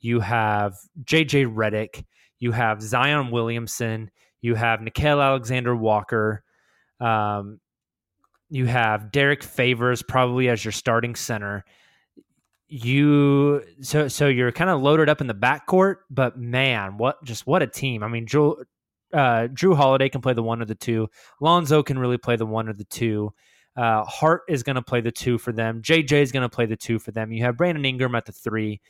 [0.00, 2.04] you have JJ Redick,
[2.38, 4.10] you have Zion Williamson,
[4.40, 6.44] you have Nickeil Alexander Walker,
[7.00, 7.60] um,
[8.48, 11.64] you have Derrick Favors probably as your starting center.
[12.68, 17.46] You so so you're kind of loaded up in the backcourt, but man, what just
[17.46, 18.02] what a team!
[18.02, 18.56] I mean, Jrue,
[19.12, 21.08] uh, Jrue Holiday can play the one or the two.
[21.40, 23.32] Lonzo can really play the one or the two.
[23.76, 25.82] Uh, Hart is going to play the two for them.
[25.82, 27.30] JJ is going to play the two for them.
[27.30, 28.80] You have Brandon Ingram at the three.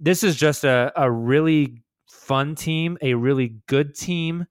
[0.00, 4.46] This is just a, a really fun team, a really good team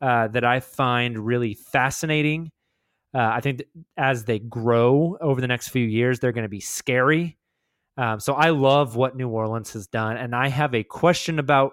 [0.00, 2.50] uh, that I find really fascinating.
[3.14, 3.62] Uh, I think
[3.96, 7.36] as they grow over the next few years, they're going to be scary.
[7.96, 10.16] Um, so I love what New Orleans has done.
[10.16, 11.72] And I have a question about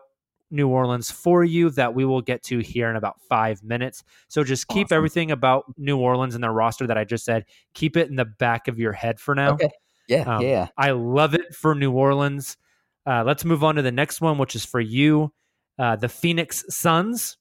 [0.51, 4.03] New Orleans for you that we will get to here in about five minutes.
[4.27, 4.97] So just keep awesome.
[4.97, 8.25] everything about New Orleans and their roster that I just said, keep it in the
[8.25, 9.53] back of your head for now.
[9.53, 9.69] Okay.
[10.07, 10.21] Yeah.
[10.23, 10.67] Um, yeah.
[10.75, 12.57] I love it for New Orleans.
[13.05, 15.31] Uh, let's move on to the next one, which is for you.
[15.77, 17.37] Uh, the Phoenix Suns.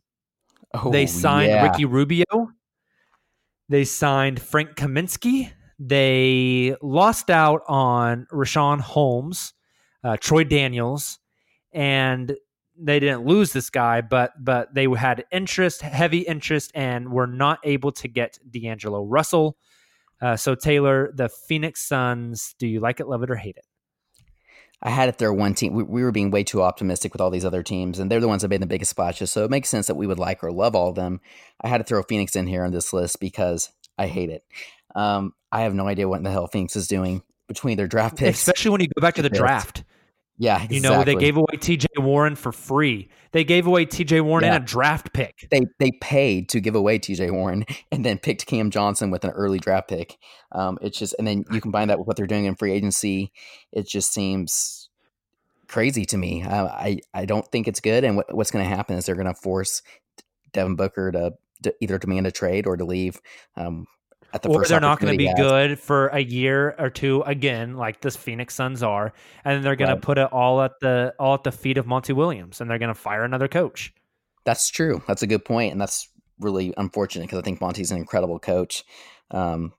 [0.75, 1.65] Oh, they signed yeah.
[1.65, 2.25] Ricky Rubio.
[3.71, 5.51] They signed Frank Kaminsky.
[5.79, 9.55] They lost out on Richaun Holmes,
[10.03, 11.19] uh, Troy Daniels,
[11.73, 12.37] and
[12.81, 17.61] they didn't lose this guy, but but they had interest, heavy interest, and were not
[17.65, 19.57] able to get D'Angelo Russell.
[20.21, 23.65] Uh, so Tayler, the Phoenix Suns, do you like it, love it, or hate it?
[24.83, 25.75] I had it there one team.
[25.75, 28.29] We, we, were being way too optimistic with all these other teams, and they're the
[28.29, 29.33] ones that made the biggest splashes.
[29.33, 31.21] So it makes sense that we would like or love all of them.
[31.61, 34.45] I had to throw Phoenix in here on this list because I hate it.
[34.95, 38.39] Um, I have no idea what the hell Phoenix is doing between their draft picks,
[38.39, 39.85] especially when you go back to the draft.
[40.41, 40.77] Yeah, exactly.
[40.77, 41.89] you know they gave away T.J.
[41.97, 43.09] Warren for free.
[43.33, 44.21] They gave away T.J.
[44.21, 44.55] Warren yeah.
[44.55, 45.49] and a draft pick.
[45.51, 47.31] They they paid to give away T.J.
[47.33, 50.17] Warren and then picked Cam Johnson with an early draft pick.
[50.53, 53.33] Um, it's just and then you combine that with what they're doing in free agency.
[53.73, 54.89] It just seems
[55.67, 56.45] crazy to me.
[56.45, 58.05] Uh, I I don't think it's good.
[58.05, 59.83] And what, what's going to happen is they're going to force
[60.53, 61.33] Devin Booker to,
[61.65, 63.21] to, either demand a trade or to leave.
[63.57, 63.87] Um,
[64.33, 67.77] at the or they're not going to be good for a year or two again,
[67.77, 69.13] like the Phoenix Suns are,
[69.45, 69.95] and they're going right.
[69.95, 72.79] to put it all at the all at the feet of Monty Williams, and they're
[72.79, 73.93] going to fire another coach.
[74.45, 75.03] That's true.
[75.07, 76.09] That's a good point, and that's
[76.41, 78.85] really unfortunate because I think Monty's an incredible coach.
[79.31, 79.73] Um,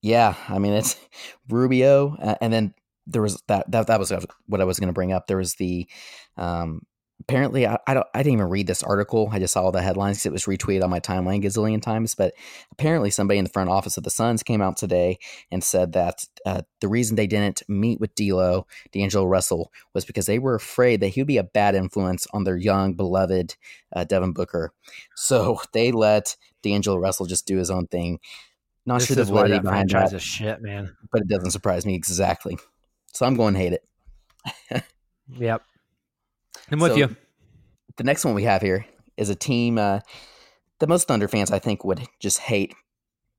[0.00, 0.96] yeah, I mean it's
[1.48, 2.74] Rubio, uh, and then
[3.06, 4.12] there was that that that was
[4.46, 5.26] what I was going to bring up.
[5.26, 5.88] There was the
[6.36, 6.82] um,
[7.20, 9.28] apparently I, I, don't I didn't even read this article.
[9.32, 12.14] I just saw all the headlines because it was retweeted on my timeline gazillion times.
[12.14, 12.34] But
[12.72, 15.18] apparently somebody in the front office of the Suns came out today
[15.50, 20.26] and said that uh, the reason they didn't meet with D'Lo, D'Angelo Russell, was because
[20.26, 23.56] they were afraid that he would be a bad influence on their young beloved
[23.94, 24.72] uh, Devin Booker.
[25.14, 28.20] So they let D'Angelo Russell just do his own thing.
[28.86, 30.12] Not this sure the validity behind that.
[30.14, 30.96] Is shit, man.
[31.12, 32.56] But it doesn't surprise me exactly.
[33.12, 34.84] So I'm going to hate it.
[35.38, 35.62] yep.
[36.70, 37.16] I'm with so you.
[37.96, 40.00] The next one we have here is a team uh,
[40.78, 42.74] that most Thunder fans, I think, would just hate,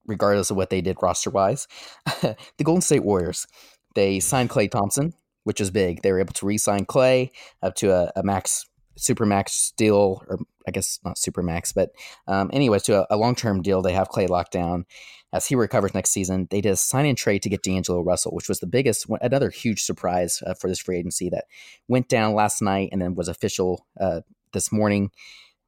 [0.05, 1.67] regardless of what they did roster wise.
[2.21, 3.47] the Golden State Warriors.
[3.95, 5.13] They signed Klay Thompson,
[5.43, 6.01] which is big.
[6.01, 8.67] They were able to re sign Klay up to a, a max,
[8.97, 11.91] super max deal, or I guess not super max, but
[12.27, 13.81] um, anyways, to a, a long term deal.
[13.81, 14.85] They have Klay locked down
[15.31, 16.47] as he recovers next season.
[16.49, 19.49] They did a sign and trade to get D'Angelo Russell, which was the biggest, another
[19.49, 21.45] huge surprise uh, for this free agency that
[21.87, 24.21] went down last night and then was official uh,
[24.53, 25.11] this morning,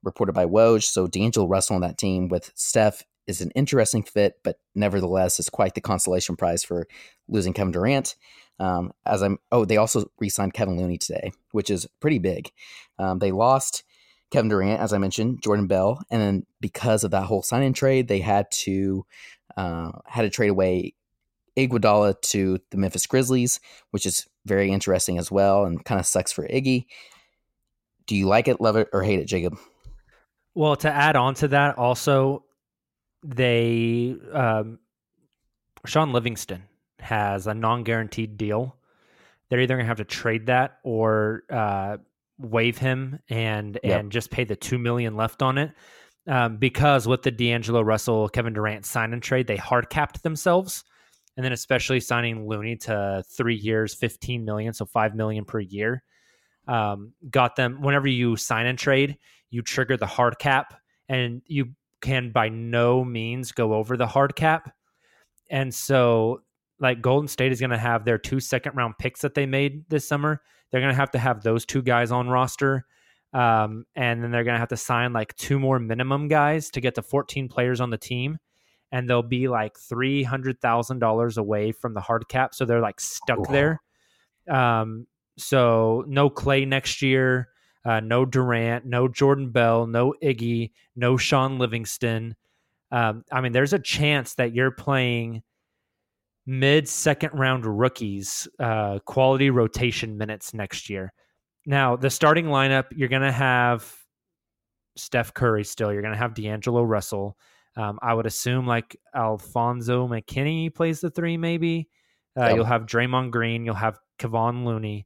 [0.04, 0.84] reported by Woj.
[0.84, 5.50] So D'Angelo Russell on that team with Steph is an interesting fit, but nevertheless is
[5.50, 6.88] quite the consolation prize for
[7.28, 8.16] losing Kevin Durant.
[8.60, 12.52] Um, as I'm, oh, they also re-signed Kevin Looney today, which is pretty big.
[13.00, 13.84] Um, they lost
[14.32, 18.08] Kevin Durant, as I mentioned, Jordan Bell, and then because of that whole sign-in trade,
[18.08, 19.06] they had to
[19.62, 20.94] uh, had to trade away
[21.58, 23.60] Iguodala to the Memphis Grizzlies,
[23.92, 26.86] which is very interesting as well, and kind of sucks for Iggy.
[28.08, 29.58] Do you like it, love it, or hate it, Jacob?
[30.56, 32.44] Well, to add on to that, also
[33.24, 34.80] they um,
[35.86, 36.64] Shaun Livingston
[37.00, 38.76] has a non-guaranteed deal.
[39.50, 41.98] They're either going to have to trade that or uh,
[42.40, 44.00] waive him and yep.
[44.00, 45.72] and just pay the two million left on it
[46.28, 50.84] um, because with the D'Angelo Russell, Kevin Durant sign and trade, they hard capped themselves.
[51.38, 56.04] And then especially signing Looney to three years, 15 million, so 5 million per year,
[56.68, 59.18] um, got them whenever you sign and trade,
[59.50, 60.74] you trigger the hard cap
[61.10, 61.70] and you
[62.02, 64.74] can by no means go over the hard cap.
[65.50, 66.42] And so
[66.80, 69.90] like Golden State is going to have their two second round picks that they made
[69.90, 70.42] this summer.
[70.72, 72.86] They're going to have to have those two guys on roster
[73.34, 76.82] Um, and then they're going to have to sign like two more minimum guys to
[76.82, 78.38] get to 14 players on the team.
[78.92, 82.54] And they'll be like $300,000 away from the hard cap.
[82.54, 83.82] So they're like stuck there.
[84.50, 85.08] Um,
[85.38, 87.48] so no Klay next year,
[87.86, 92.36] uh, no Durant, no Jordan Bell, no Iggy, no Shaun Livingston.
[92.92, 95.42] Um, I mean, there's a chance that you're playing
[96.46, 101.14] mid second round rookies, uh, quality rotation minutes next year.
[101.66, 103.94] Now, the starting lineup, you're going to have
[104.96, 105.94] Steph Curry still.
[105.94, 107.38] You're going to have D'Angelo Russell.
[107.78, 111.88] Um, I would assume like Alfonzo McKinnie plays the three, maybe.
[112.38, 112.56] Uh, Yep.
[112.56, 113.66] You'll have Draymond Green.
[113.66, 115.06] You'll have Kevon Looney.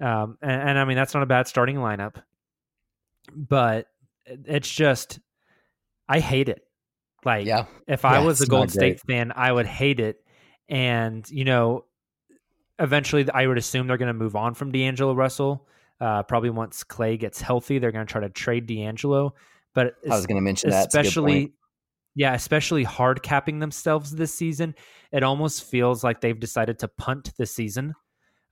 [0.00, 2.22] Um, and, and I mean, that's not a bad starting lineup.
[3.34, 3.86] But
[4.26, 5.18] it's just,
[6.08, 6.60] I hate it.
[7.24, 7.64] Like, Yeah.
[7.86, 8.68] if I was a Golden.
[8.68, 10.16] State fan, I would hate it.
[10.68, 11.84] And, you know,
[12.78, 15.66] eventually I would assume they're going to move on from D'Angelo Russell.
[16.00, 19.34] Uh, probably once Klay gets healthy, they're going to try to trade D'Angelo.
[19.74, 20.86] But I was going to mention that.
[20.86, 21.52] It's a good especially,
[22.14, 24.74] yeah, especially hard capping themselves this season,
[25.12, 27.94] it almost feels like they've decided to punt the season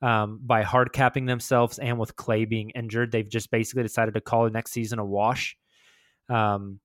[0.02, 1.78] um, by hard capping themselves.
[1.78, 5.04] And with Klay being injured, they've just basically decided to call the next season a
[5.04, 5.56] wash.
[6.28, 6.80] Um,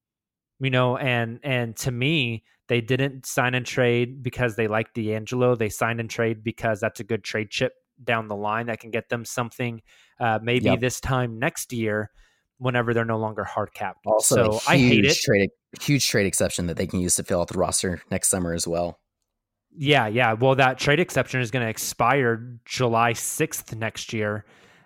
[0.61, 5.55] you know, and and to me, they didn't sign and trade because they like D'Angelo.
[5.55, 8.91] They signed and trade because that's a good trade chip down the line that can
[8.91, 9.81] get them something
[10.19, 10.79] uh, maybe Yep.
[10.79, 12.09] this time next year
[12.57, 14.05] whenever they're no longer hard capped.
[14.05, 15.17] Also, so huge I hate it.
[15.17, 15.49] Trade,
[15.81, 18.67] huge trade exception that they can use to fill out the roster next summer as
[18.67, 18.99] well.
[19.75, 20.33] Yeah, yeah.
[20.33, 24.45] Well, that trade exception is going to expire July 6th next year.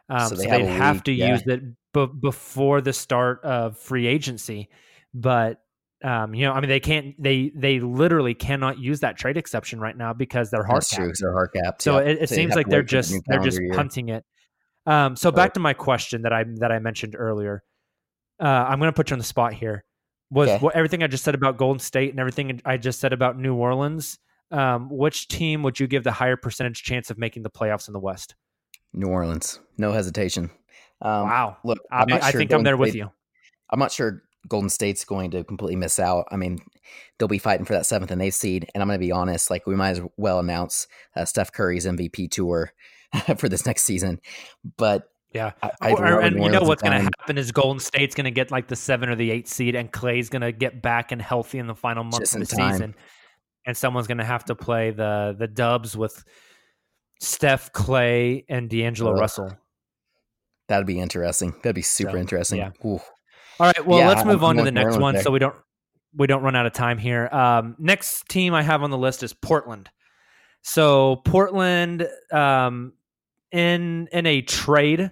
[0.10, 1.28] Um, So so, they they have would have to yeah.
[1.32, 1.62] use it
[1.94, 4.70] b- before the start of free agency.
[5.14, 5.62] But
[6.06, 7.16] um, you know, I mean, they can't.
[7.22, 11.12] They they literally cannot use that trade exception right now because they're hard That's true.
[11.20, 11.82] they're hard capped.
[11.82, 12.06] So yeah.
[12.12, 13.74] it, it So seems like they're the just they're just year.
[13.74, 14.24] punting it.
[14.86, 15.36] Um, so Right.
[15.36, 17.64] back to my question that I that I mentioned earlier.
[18.40, 19.84] Uh, I'm going to put you on the spot here.
[20.30, 20.60] Was Okay.
[20.64, 23.56] what everything I just said about Golden State and everything I just said about New
[23.56, 24.20] Orleans?
[24.52, 27.94] Um, which team would you give the higher percentage chance of making the playoffs in
[27.94, 28.36] the West?
[28.94, 30.52] New Orleans, no hesitation.
[31.02, 33.10] Um, wow, Look, I, I'm I sure think I'm Golden there with you.
[33.72, 36.28] I'm not sure Golden State's going to completely miss out.
[36.32, 36.60] I mean,
[37.18, 38.70] they'll be fighting for that seventh and eighth seed.
[38.74, 41.86] And I'm going to be honest, like we might as well announce uh, Steph Curry's
[41.86, 42.72] MVP tour
[43.38, 44.20] for this next season.
[44.78, 48.16] But Yeah, I, I Or- and you know what's going to happen is Golden State's
[48.16, 50.82] going to get like the seven or the eight seed, and Klay's going to get
[50.82, 52.72] back and healthy in the final month of the time.
[52.74, 52.96] season,
[53.66, 56.24] and someone's going to have to play the the Dubs with
[57.20, 59.20] Steph, Klay, and D'Angelo Ugh.
[59.20, 59.52] Russell.
[60.68, 61.52] That'd be interesting.
[61.64, 62.58] That'd be super So, interesting.
[62.60, 62.72] yeah.
[62.86, 63.00] Ooh.
[63.60, 65.24] All right, well, Yeah, let's I'm- move on to the next one, there.
[65.24, 65.56] so we don't
[66.18, 67.28] we don't run out of time here.
[67.32, 69.90] Um, next team I have on the list is Portland.
[70.62, 72.94] So Portland, um,
[73.52, 75.12] in in a trade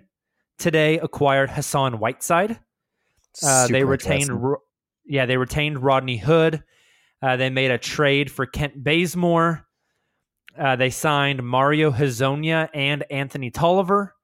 [0.57, 2.59] today, acquired Hassan Whiteside.
[3.43, 4.29] Uh, they retained,
[5.05, 6.63] yeah, they retained Rodney Hood.
[7.21, 9.65] Uh, they made a trade for Kent Bazemore.
[10.57, 14.15] Uh, they signed Mario Hezonja and Anthony Tolliver.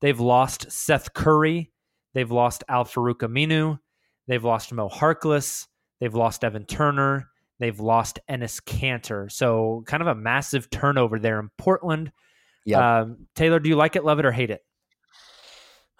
[0.00, 1.71] They've lost Seth Curry.
[2.14, 3.78] They've lost Al-Farouq Aminu.
[4.26, 5.66] They've lost Mo Harkless.
[6.00, 7.28] They've lost Evan Turner.
[7.58, 9.30] They've lost Enes Kanter.
[9.30, 12.12] So kind of a massive turnover there in Portland.
[12.64, 13.00] Yeah.
[13.00, 14.62] Um, Tayler, do you like it, love it, or hate it?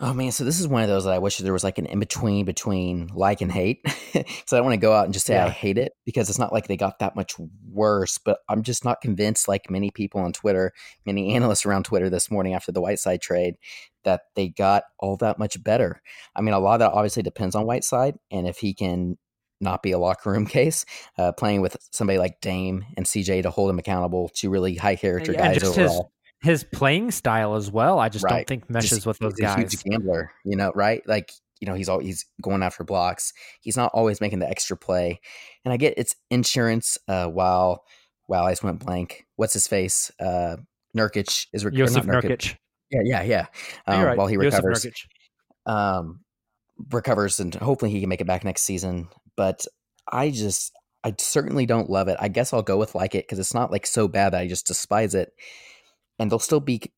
[0.04, 1.86] Oh man, so this is one of those that I wish there was like an
[1.86, 3.78] in between between like and hate.
[4.46, 6.40] so I don't want to go out and just say I hate it because it's
[6.40, 7.34] not like they got that much
[7.70, 10.72] worse, but I'm just not convinced like many people on Twitter,
[11.06, 13.54] many analysts around Twitter this morning after the Whiteside trade
[14.04, 16.00] that they got all that much better.
[16.36, 19.18] I mean, a lot of that obviously depends on Whiteside and if he can
[19.60, 20.84] not be a locker room case,
[21.18, 24.96] uh, playing with somebody like Dame and CJ to hold him accountable to really high
[24.96, 26.12] character And guys just his, overall.
[26.42, 27.98] his playing style as well.
[27.98, 29.72] I just don't think meshes Just- with those he's a guys.
[29.72, 31.00] huge gambler, you know, right?
[31.06, 31.30] Like,
[31.60, 33.32] you know, he's all he's going after blocks.
[33.60, 35.20] He's not always making the extra play.
[35.64, 36.98] And I get it's insurance.
[37.06, 37.84] Uh, while
[38.26, 39.26] wow, I just went blank.
[39.36, 40.10] What's his face?
[40.18, 40.56] Uh,
[40.96, 42.56] Nurkic is rec- Jusuf not Nurkic.
[42.92, 43.46] Yeah, yeah, yeah.
[43.86, 44.18] Um, right.
[44.18, 44.86] While he recovers,
[45.66, 46.20] um,
[46.90, 49.08] recovers, and hopefully he can make it back next season.
[49.36, 49.66] But
[50.10, 50.72] I just,
[51.02, 52.18] I certainly don't love it.
[52.20, 54.46] I guess I'll go with like it because it's not like so bad that I
[54.46, 55.32] just despise it,
[56.18, 56.90] and they'll still be c-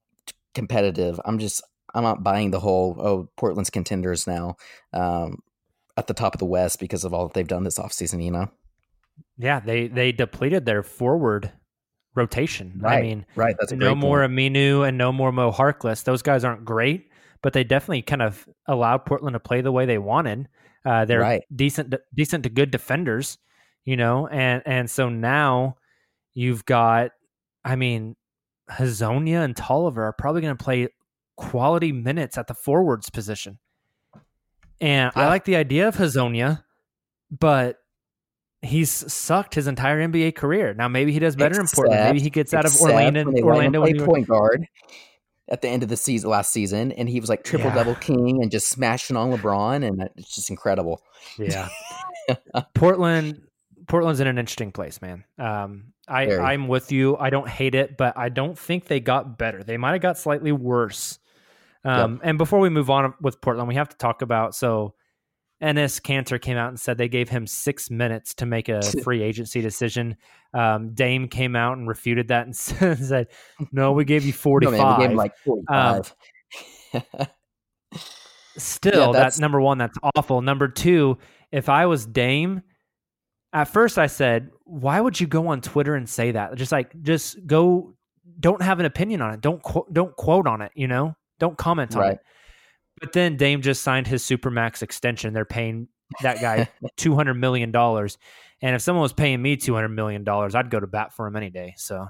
[0.55, 1.21] competitive.
[1.25, 1.63] I'm just,
[1.95, 4.57] I'm not buying the whole oh Portland's contenders now
[4.93, 5.39] um,
[5.97, 8.33] at the top of the West because of all that they've done this offseason, You
[8.33, 8.49] know,
[9.39, 11.53] Yeah, they they depleted their forward
[12.15, 12.81] rotation.
[12.85, 14.33] I mean, right, that's a no more point.
[14.33, 16.05] Aminu and no more Mo Harkless.
[16.05, 17.11] Those guys aren't great,
[17.43, 20.49] but they definitely kind of allowed Portland to play the way they wanted.
[20.85, 21.43] Uh, they're Right.
[21.55, 23.39] decent, decent to good defenders,
[23.85, 25.77] you know, and and so now
[26.35, 27.13] you've got,
[27.65, 28.17] I mean,
[28.71, 30.89] Hezonja and Tolliver are probably going to play
[31.37, 33.59] quality minutes at the forwards position.
[34.81, 36.65] And I like the idea of Hazonia,
[37.31, 37.79] but
[38.65, 40.75] he's sucked his entire NBA career.
[40.75, 42.03] Now maybe he does better in Portland.
[42.05, 43.25] Maybe he gets out of Orlando.
[43.25, 44.67] when they let him Orlando play and point guard
[45.51, 47.75] at the end of the season last season, and he was like triple Yeah.
[47.75, 51.03] double king and just smashing on LeBron, and it's just incredible.
[51.39, 51.69] Yeah.
[52.75, 53.43] Portland
[53.87, 55.25] Portland's in an interesting place, man.
[55.39, 56.41] Um I Very.
[56.43, 57.17] I'm with you.
[57.17, 59.63] I don't hate it, but I don't think they got better.
[59.63, 61.19] They might have got slightly worse.
[61.85, 64.95] Um and before we move on with Portland, we have to talk about so
[65.65, 69.23] Enes Kanter came out and said they gave him six minutes to make a free
[69.23, 70.17] agency decision.
[70.53, 73.29] Um, Dame came out and refuted that and said,
[73.73, 74.99] "No, we gave you No, forty-five.
[74.99, 75.33] man, we gave like
[75.69, 76.03] Um,
[76.93, 77.29] 45.
[78.57, 79.79] Still, that's- that's number one.
[79.79, 80.41] That's awful.
[80.43, 81.19] Number two,
[81.51, 82.63] if I was Dame,
[83.53, 86.55] at first I said, why would you go on Twitter and say that?
[86.57, 87.95] Just like, just go.
[88.41, 89.41] Don't have an opinion on it.
[89.41, 89.93] Don't quote.
[89.93, 90.73] Don't quote on it.
[90.75, 91.15] You know.
[91.41, 92.13] Don't comment on Right.
[92.13, 92.21] it.
[93.05, 95.35] But then Dame just signed his supermax extension.
[95.35, 95.89] They're paying
[96.23, 98.17] that guy two hundred million dollars,
[98.63, 101.27] and if someone was paying me two hundred million dollars, I'd go to bat for
[101.27, 101.75] him any day.
[101.77, 102.07] So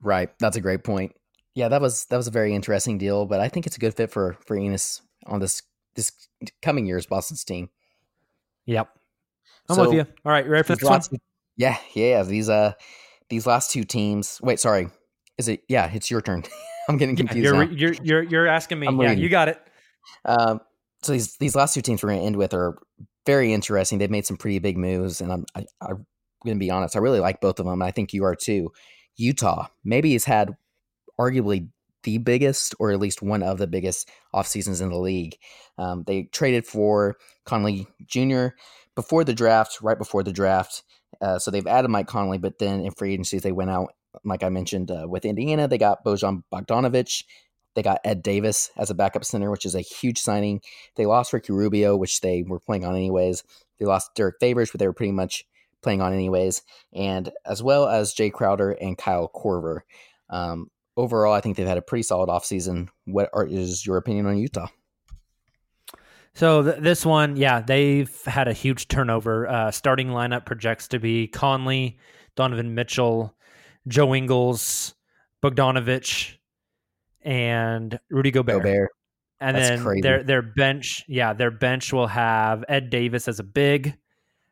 [0.00, 0.30] Right.
[0.40, 1.12] That's a great point.
[1.54, 3.94] Yeah, that was that was a very interesting deal, but I think it's a good
[3.94, 5.62] fit for for Enes on this
[5.94, 6.10] this
[6.60, 7.68] coming year's Boston's team.
[8.66, 8.88] Yep.
[9.68, 10.06] I'm So, with you.
[10.24, 10.92] All right, you ready for this one?
[10.94, 11.14] last-
[11.56, 12.22] Yeah, yeah.
[12.24, 12.72] These uh
[13.28, 14.40] these last two teams.
[14.42, 14.88] Wait, sorry.
[15.38, 15.62] Is it?
[15.68, 16.42] Yeah, it's your turn.
[16.88, 17.44] I'm getting Yeah, confused.
[17.44, 17.70] you're, now.
[17.70, 18.88] you're you're you're asking me.
[18.88, 19.22] I'm yeah, leading.
[19.22, 19.60] you got it.
[20.24, 20.60] Um,
[21.02, 22.78] so these these last two teams we're going to end with are
[23.26, 23.98] very interesting.
[23.98, 26.06] They've made some pretty big moves, and I'm I, I'm
[26.44, 26.96] going to be honest.
[26.96, 27.74] I really like both of them.
[27.74, 28.72] and I think you are too.
[29.16, 30.56] Utah maybe has had
[31.20, 31.68] arguably
[32.04, 35.36] the biggest, or at least one of the biggest off seasons in the league.
[35.78, 38.48] Um, they traded for Conley Jr.
[38.94, 40.82] before the draft, right before the draft.
[41.20, 43.88] Uh, so they've added Mike Conley, but then in free agencies they went out,
[44.24, 45.68] like I mentioned, uh, with Indiana.
[45.68, 47.24] They got Bojan Bogdanovic.
[47.74, 50.60] They got Ed Davis as a backup center, which is a huge signing.
[50.96, 53.44] They lost Ricky Rubio, which they were playing on anyways.
[53.78, 55.44] They lost Derrick Favors, but they were pretty much
[55.82, 56.62] playing on anyways,
[56.92, 59.80] and as well as Jae Crowder and Kyle Korver.
[60.30, 62.88] Um, overall, I think they've had a pretty solid offseason.
[63.04, 64.68] What are, is your opinion on Utah?
[66.34, 69.48] So th- this one, yeah, they've had a huge turnover.
[69.48, 71.98] Uh, starting lineup projects to be Conley,
[72.36, 73.34] Donovan Mitchell,
[73.86, 74.94] Joe Ingles,
[75.42, 76.36] Bogdanovic,
[77.22, 78.62] and Rudy Gobert.
[78.62, 78.90] Gobert.
[79.40, 80.00] And That's then crazy.
[80.02, 83.96] their their bench, yeah, their bench will have Ed Davis as a big.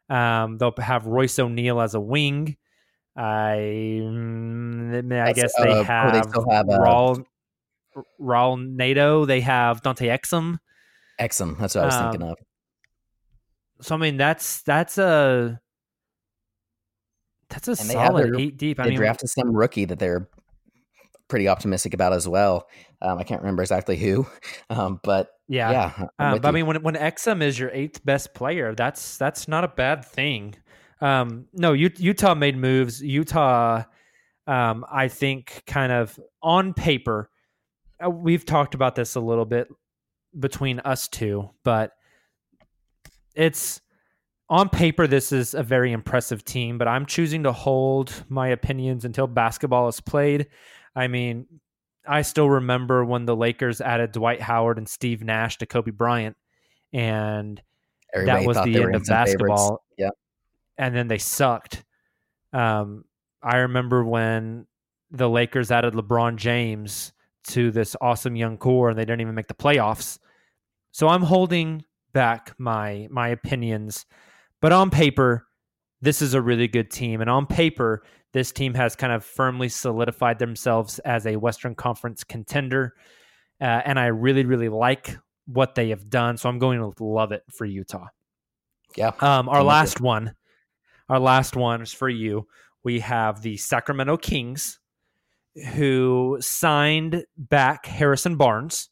[0.08, 2.56] Um, they'll have Royce O'Neale as a wing.
[3.16, 7.24] I mm, I guess they uh, oh, have, they still have, uh, Raul
[8.20, 9.24] Raul Neto.
[9.26, 10.58] They have Dante Exum.
[11.20, 11.56] Exum.
[11.58, 12.36] That's what I was Um, thinking of.
[13.82, 15.60] So I mean, that's that's a
[17.48, 18.80] that's a solid their- eight deep.
[18.80, 20.28] I they mean, drafted some rookie that they're
[21.30, 22.68] pretty optimistic about as well.
[23.00, 24.26] Um, I can't remember exactly who,
[24.70, 25.70] um, but yeah.
[25.70, 26.06] yeah.
[26.18, 29.64] Um, but I mean, when when Exum is your eighth best player, that's that's not
[29.64, 30.56] a bad thing.
[31.00, 33.02] Um, no, U- Utah made moves.
[33.02, 33.84] Utah,
[34.46, 37.30] um, I think, kind of on paper,
[38.04, 39.68] uh, we've talked about this a little bit
[40.38, 41.92] between us two, but
[43.34, 43.80] it's
[44.48, 46.76] on paper this is a very impressive team.
[46.76, 50.48] But I'm choosing to hold my opinions until basketball is played.
[50.95, 51.47] I mean,
[52.07, 56.36] I still remember when the Lakers added Dwight Howard and Steve Nash to Kobe Bryant,
[56.93, 57.61] and
[58.14, 59.09] Everybody that was the end of instant favorites.
[59.09, 59.84] basketball.
[59.97, 60.11] Yeah.
[60.78, 61.84] And then they sucked.
[62.53, 63.05] Um,
[63.43, 64.66] I remember when
[65.11, 67.12] the Lakers added LeBron James
[67.49, 70.18] to this awesome young core, and they didn't even make the playoffs.
[70.92, 74.07] So I'm holding back my my opinions,
[74.61, 75.46] but on paper,
[76.00, 79.68] this is a really good team, and on paper, this team has kind of firmly
[79.68, 82.94] solidified themselves as a Western Conference contender,
[83.61, 85.16] uh, and I really really like
[85.46, 86.36] what they have done.
[86.36, 88.07] So I'm going to love it for Utah.
[88.96, 89.12] Yeah.
[89.20, 90.34] Um, our last one,
[91.08, 92.46] our last one is for you.
[92.82, 94.78] We have the Sacramento Kings,
[95.74, 98.88] who signed back Harrison Barnes.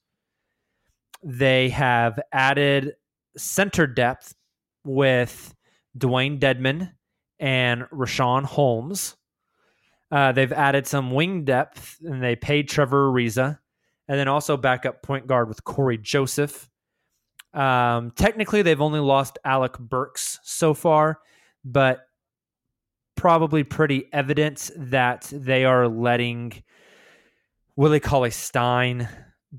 [1.23, 2.95] They have added
[3.37, 4.35] center depth
[4.85, 5.55] with
[5.97, 6.93] Dewayne Dedmon
[7.39, 9.17] and Richaun Holmes.
[10.11, 13.59] Uh, they've added some wing depth, and they paid Trevor Ariza,
[14.09, 16.69] and then also backup point guard with Cory Joseph.
[17.53, 21.21] Um, technically, they've only lost Alec Burks so far,
[21.65, 22.01] but
[23.17, 26.63] probably pretty evident that they are letting
[27.77, 29.09] Willie Cauley Stein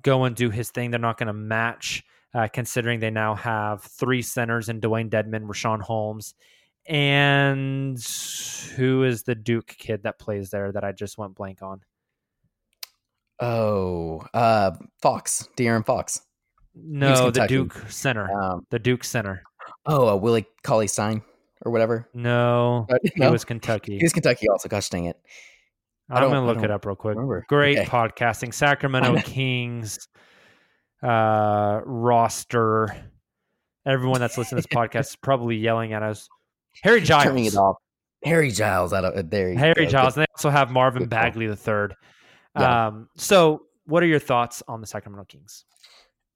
[0.02, 0.92] go and do his thing.
[0.92, 2.04] They're not going to match,
[2.34, 6.34] uh, considering they now have three centers in Dewayne Dedmon, Richaun Holmes,
[6.90, 7.98] and
[8.76, 11.82] who is the Duke kid that plays there that I just went blank on?
[13.40, 14.72] Oh, uh,
[15.02, 16.22] Fox, De'Aaron Fox.
[16.76, 18.30] No, the Duke Center.
[18.32, 19.44] Um, the Duke Center.
[19.86, 21.22] oh, uh, Willie Cauley Stein
[21.66, 22.10] or whatever.
[22.14, 23.32] No, Uh, it no?
[23.32, 23.98] was Kentucky.
[23.98, 24.68] He was Kentucky also.
[24.70, 25.18] Gosh dang it.
[26.10, 27.16] I'm don't- gonna look it up real quick.
[27.16, 27.46] remember.
[27.50, 27.88] Great Okay.
[27.88, 28.54] podcasting.
[28.54, 30.08] Sacramento Kings
[31.04, 32.96] uh, roster.
[33.86, 36.28] Everyone that's listening to this podcast is probably yelling at us.
[36.84, 37.54] Harry Turning Giles.
[37.54, 37.76] it off.
[38.24, 39.54] Harry Giles out of uh, there.
[39.56, 39.92] Harry go.
[39.92, 40.18] Giles.
[40.18, 41.10] And they also have Marvin good.
[41.10, 41.96] Bagley the third.
[42.58, 42.88] Yeah.
[42.88, 45.66] Um, so, what are your thoughts on the Sacramento Kings?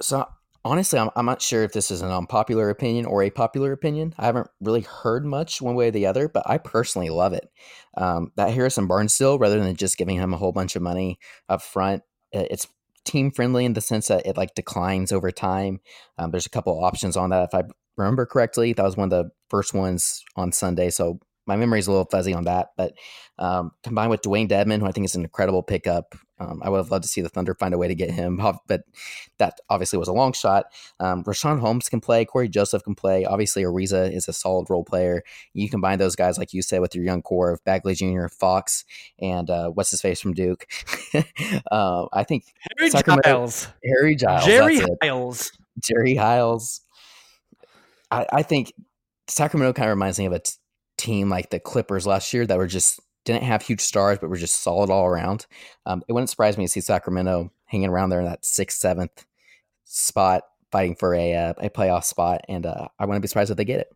[0.01, 0.25] So
[0.65, 4.13] honestly, I'm, I'm not sure if this is an unpopular opinion or a popular opinion.
[4.17, 7.49] I haven't really heard much one way or the other, but I personally love it.
[7.95, 11.19] Um, that Harrison Barnes deal, rather than just giving him a whole bunch of money
[11.49, 12.67] up front, it's
[13.05, 15.79] team friendly in the sense that it like declines over time.
[16.17, 17.49] Um, there's a couple options on that.
[17.51, 17.63] If I
[17.97, 20.89] remember correctly, that was one of the first ones on Sunday.
[20.89, 22.93] So my memory is a little fuzzy on that, but
[23.37, 26.77] um, combined with Dewayne Dedmon, who I think is an incredible pickup, um, I would
[26.77, 28.81] have loved to see the Thunder find a way to get him, but
[29.37, 30.65] that obviously was a long shot.
[30.99, 33.25] Um, Richaun Holmes can play, Cory Joseph can play.
[33.25, 35.21] Obviously, Ariza is a solid role player.
[35.53, 38.85] You combine those guys, like you said, with your young core of Bagley Jr., Fox,
[39.19, 40.65] and uh, what's his face from Duke.
[41.71, 42.45] uh, I think
[42.79, 43.67] Harry Sacramento- Giles.
[43.85, 44.81] Harry Giles, Jerry.
[45.03, 45.51] Giles.
[45.79, 46.81] Jerry Hiles.
[48.09, 48.73] I, I think
[49.27, 50.53] Sacramento kind of reminds me of a t-
[50.97, 54.37] team like the Clippers last year that were just didn't have huge stars, but were
[54.37, 55.45] just solid all around.
[55.85, 59.25] Um, it wouldn't surprise me to see Sacramento hanging around there in that sixth, seventh
[59.85, 63.57] spot, fighting for a uh, a playoff spot, and uh, I wouldn't be surprised if
[63.57, 63.95] they get it.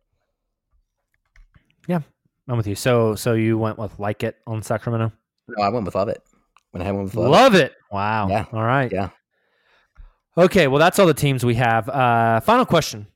[1.86, 2.00] Yeah,
[2.48, 2.74] I'm with you.
[2.74, 5.12] So, so you went with like it on Sacramento.
[5.48, 6.22] No, I went with love it.
[6.70, 7.74] When I had one with love, Love it.
[7.90, 8.28] Wow.
[8.28, 8.44] Yeah.
[8.52, 8.92] All right.
[8.92, 9.08] Yeah.
[10.36, 10.68] Okay.
[10.68, 11.88] Well, that's all the teams we have.
[11.88, 13.06] Uh, final question,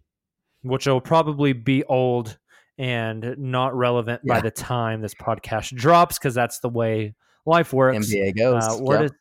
[0.62, 2.39] which will probably be old
[2.78, 7.14] and not relevant by the time this podcast drops because that's the way
[7.44, 8.09] life works.
[8.09, 8.64] NBA goes.
[8.64, 9.09] Uh, where yeah.
[9.09, 9.16] does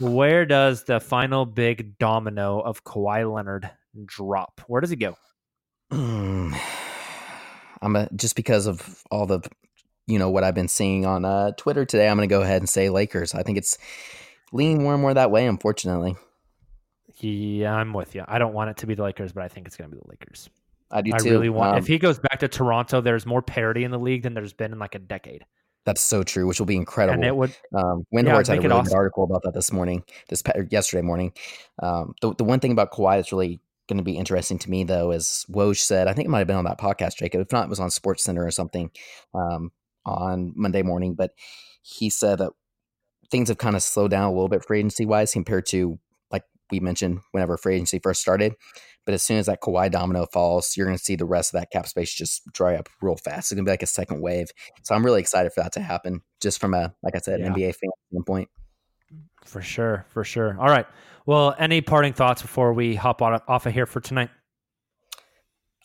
[0.00, 3.70] where does the final big domino of Kawhi Leonard
[4.04, 4.60] drop?
[4.66, 5.16] Where does he go?
[5.92, 6.58] Mm,
[7.82, 9.40] I'm a, just because of all the,
[10.06, 12.08] you know, what I've been seeing on uh, Twitter today.
[12.08, 13.34] I'm going to go ahead and say Lakers.
[13.34, 13.78] I think it's
[14.52, 15.46] leaning more and more that way.
[15.46, 16.16] Unfortunately,
[17.20, 18.24] Yeah, I'm with you.
[18.26, 20.00] I don't want it to be the Lakers, but I think it's going to be
[20.02, 20.50] the Lakers.
[20.90, 21.30] I do I too.
[21.30, 21.72] really want.
[21.72, 24.52] Um, if he goes back to Toronto, there's more parity in the league than there's
[24.52, 25.44] been in like a decade,
[25.84, 27.14] that's so true, which will be incredible.
[27.14, 27.54] and it would.
[27.74, 28.84] Um, Yeah, had a really awesome.
[28.84, 31.32] good article about that this morning, this yesterday morning.
[31.82, 34.84] Um, the, the one thing about Kawhi that's really going to be interesting to me,
[34.84, 37.42] though, is Woj said, I think it might have been on that podcast, Jacob.
[37.42, 38.90] If not, it was on Sports Center or something
[39.34, 39.72] um,
[40.06, 41.14] on Monday morning.
[41.14, 41.32] But
[41.82, 42.52] he said that
[43.30, 45.98] things have kind of slowed down a little bit free agency wise compared to,
[46.30, 48.54] like we mentioned, whenever free agency first started.
[49.04, 51.60] But as soon as that Kawhi domino falls, you're going to see the rest of
[51.60, 53.52] that cap space just dry up real fast.
[53.52, 54.48] It's going to be like a second wave.
[54.82, 57.48] So I'm really excited for that to happen, just from a, like I said, Yeah.
[57.48, 58.48] NBA fan standpoint.
[59.44, 60.56] For sure, for sure.
[60.58, 60.86] All right.
[61.26, 64.30] Well, any parting thoughts before we hop on off of here for tonight?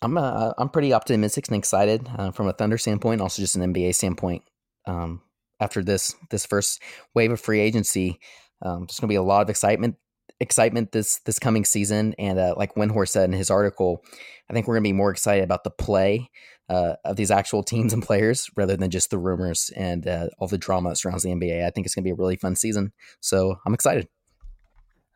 [0.01, 3.73] I'm uh, I'm pretty optimistic and excited uh, from a Thunder standpoint, also just an
[3.73, 4.43] NBA standpoint.
[4.85, 5.21] Um,
[5.59, 6.81] after this this first
[7.13, 8.19] wave of free agency,
[8.61, 9.97] um, there's going to be a lot of excitement
[10.39, 12.15] excitement this this coming season.
[12.17, 14.03] And uh, like Windhorst said in his article,
[14.49, 16.29] I think we're going to be more excited about the play
[16.69, 20.47] uh, of these actual teams and players rather than just the rumors and uh, all
[20.47, 21.65] the drama that surrounds the NBA.
[21.65, 22.93] I think it's going to be a really fun season.
[23.19, 24.07] So I'm excited.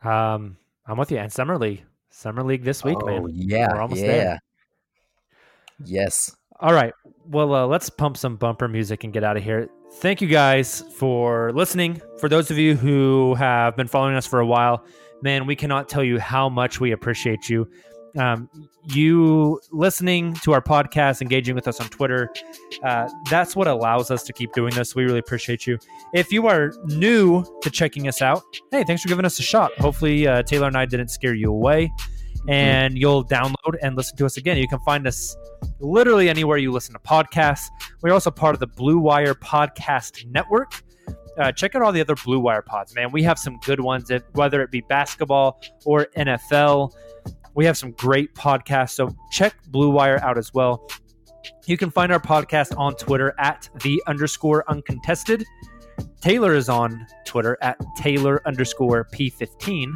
[0.04, 1.18] Um, I'm with you.
[1.18, 3.28] And summer league, summer league this week, oh man.
[3.32, 4.08] yeah, We're almost yeah.
[4.08, 4.40] there.
[5.86, 6.36] Yes.
[6.64, 6.94] All right.
[7.26, 9.68] Well, uh, let's pump some bumper music and get out of here.
[9.96, 12.02] Thank you guys for listening.
[12.22, 14.86] For those of you who have been following us for a while,
[15.22, 17.70] man, we cannot tell you how much we appreciate you.
[18.18, 18.50] Um,
[18.86, 22.30] you listening to our podcast, engaging with us on Twitter,
[22.82, 24.96] uh, that's what allows us to keep doing this.
[24.96, 25.78] We really appreciate you.
[26.14, 28.42] If you are new to checking us out,
[28.72, 29.74] hey, thanks for giving us a shot.
[29.80, 31.92] Hopefully, uh, Tayler and I didn't scare you away
[32.48, 34.58] and you'll download and listen to us again.
[34.58, 35.36] You can find us
[35.80, 37.68] literally anywhere you listen to podcasts.
[38.02, 40.74] We're also part of the Blue Wire Podcast Network.
[41.38, 43.12] Uh, check out all the other Blue Wire pods, man.
[43.12, 46.94] We have some good ones, whether it be basketball or NFL.
[47.56, 50.88] We have some great podcasts, so check Blue Wire out as well.
[51.66, 55.44] You can find our podcast on Twitter at the underscore uncontested.
[56.22, 59.94] Tayler is on Twitter at Taylor underscore P15.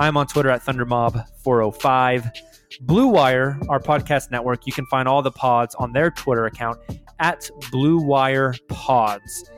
[0.00, 2.30] I'm on Twitter at ThunderMob405.
[2.80, 6.78] Blue Wire, our podcast network, you can find all the pods on their Twitter account
[7.18, 9.50] at Blue Wire Pods.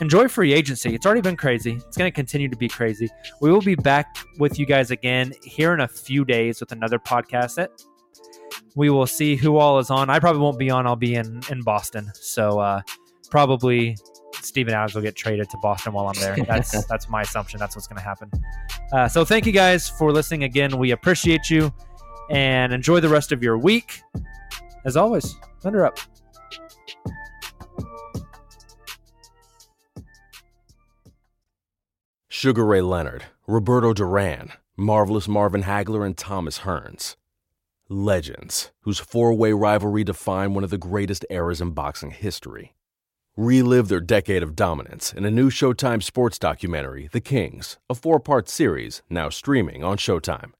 [0.00, 0.94] Enjoy free agency.
[0.94, 1.72] It's already been crazy.
[1.72, 3.08] It's going to continue to be crazy.
[3.40, 7.00] We will be back with you guys again here in a few days with another
[7.00, 7.68] podcast.
[8.76, 10.08] We will see who all is on.
[10.08, 10.86] I probably won't be on.
[10.86, 12.82] I'll be in in Boston, so uh,
[13.28, 13.96] probably
[14.42, 16.36] Steven Adams will get traded to Boston while I'm there.
[16.46, 17.58] That's that's my assumption.
[17.58, 18.30] That's what's going to happen.
[18.92, 20.78] Uh, so thank you guys for listening again.
[20.78, 21.72] We appreciate you
[22.30, 24.02] and enjoy the rest of your week.
[24.84, 25.98] As always, thunder up.
[32.28, 37.16] Sugar Ray Leonard, Roberto Duran, Marvelous Marvin Hagler, and Thomas Hearns.
[37.88, 42.75] Legends, whose four way rivalry defined one of the greatest eras in boxing history.
[43.38, 48.18] Relive their decade of dominance in a new Showtime sports documentary, The Kings, a four
[48.18, 50.52] part series now streaming on Showtime.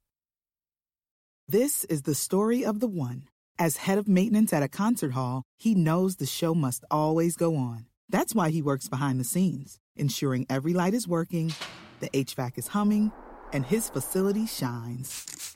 [1.49, 3.29] This is the story of the one.
[3.59, 7.57] As head of maintenance at a concert hall, he knows the show must always go
[7.57, 7.87] on.
[8.11, 11.55] That's why he works behind the scenes, ensuring every light is working,
[12.01, 13.11] the HVAC is humming,
[13.55, 15.56] and his facility shines.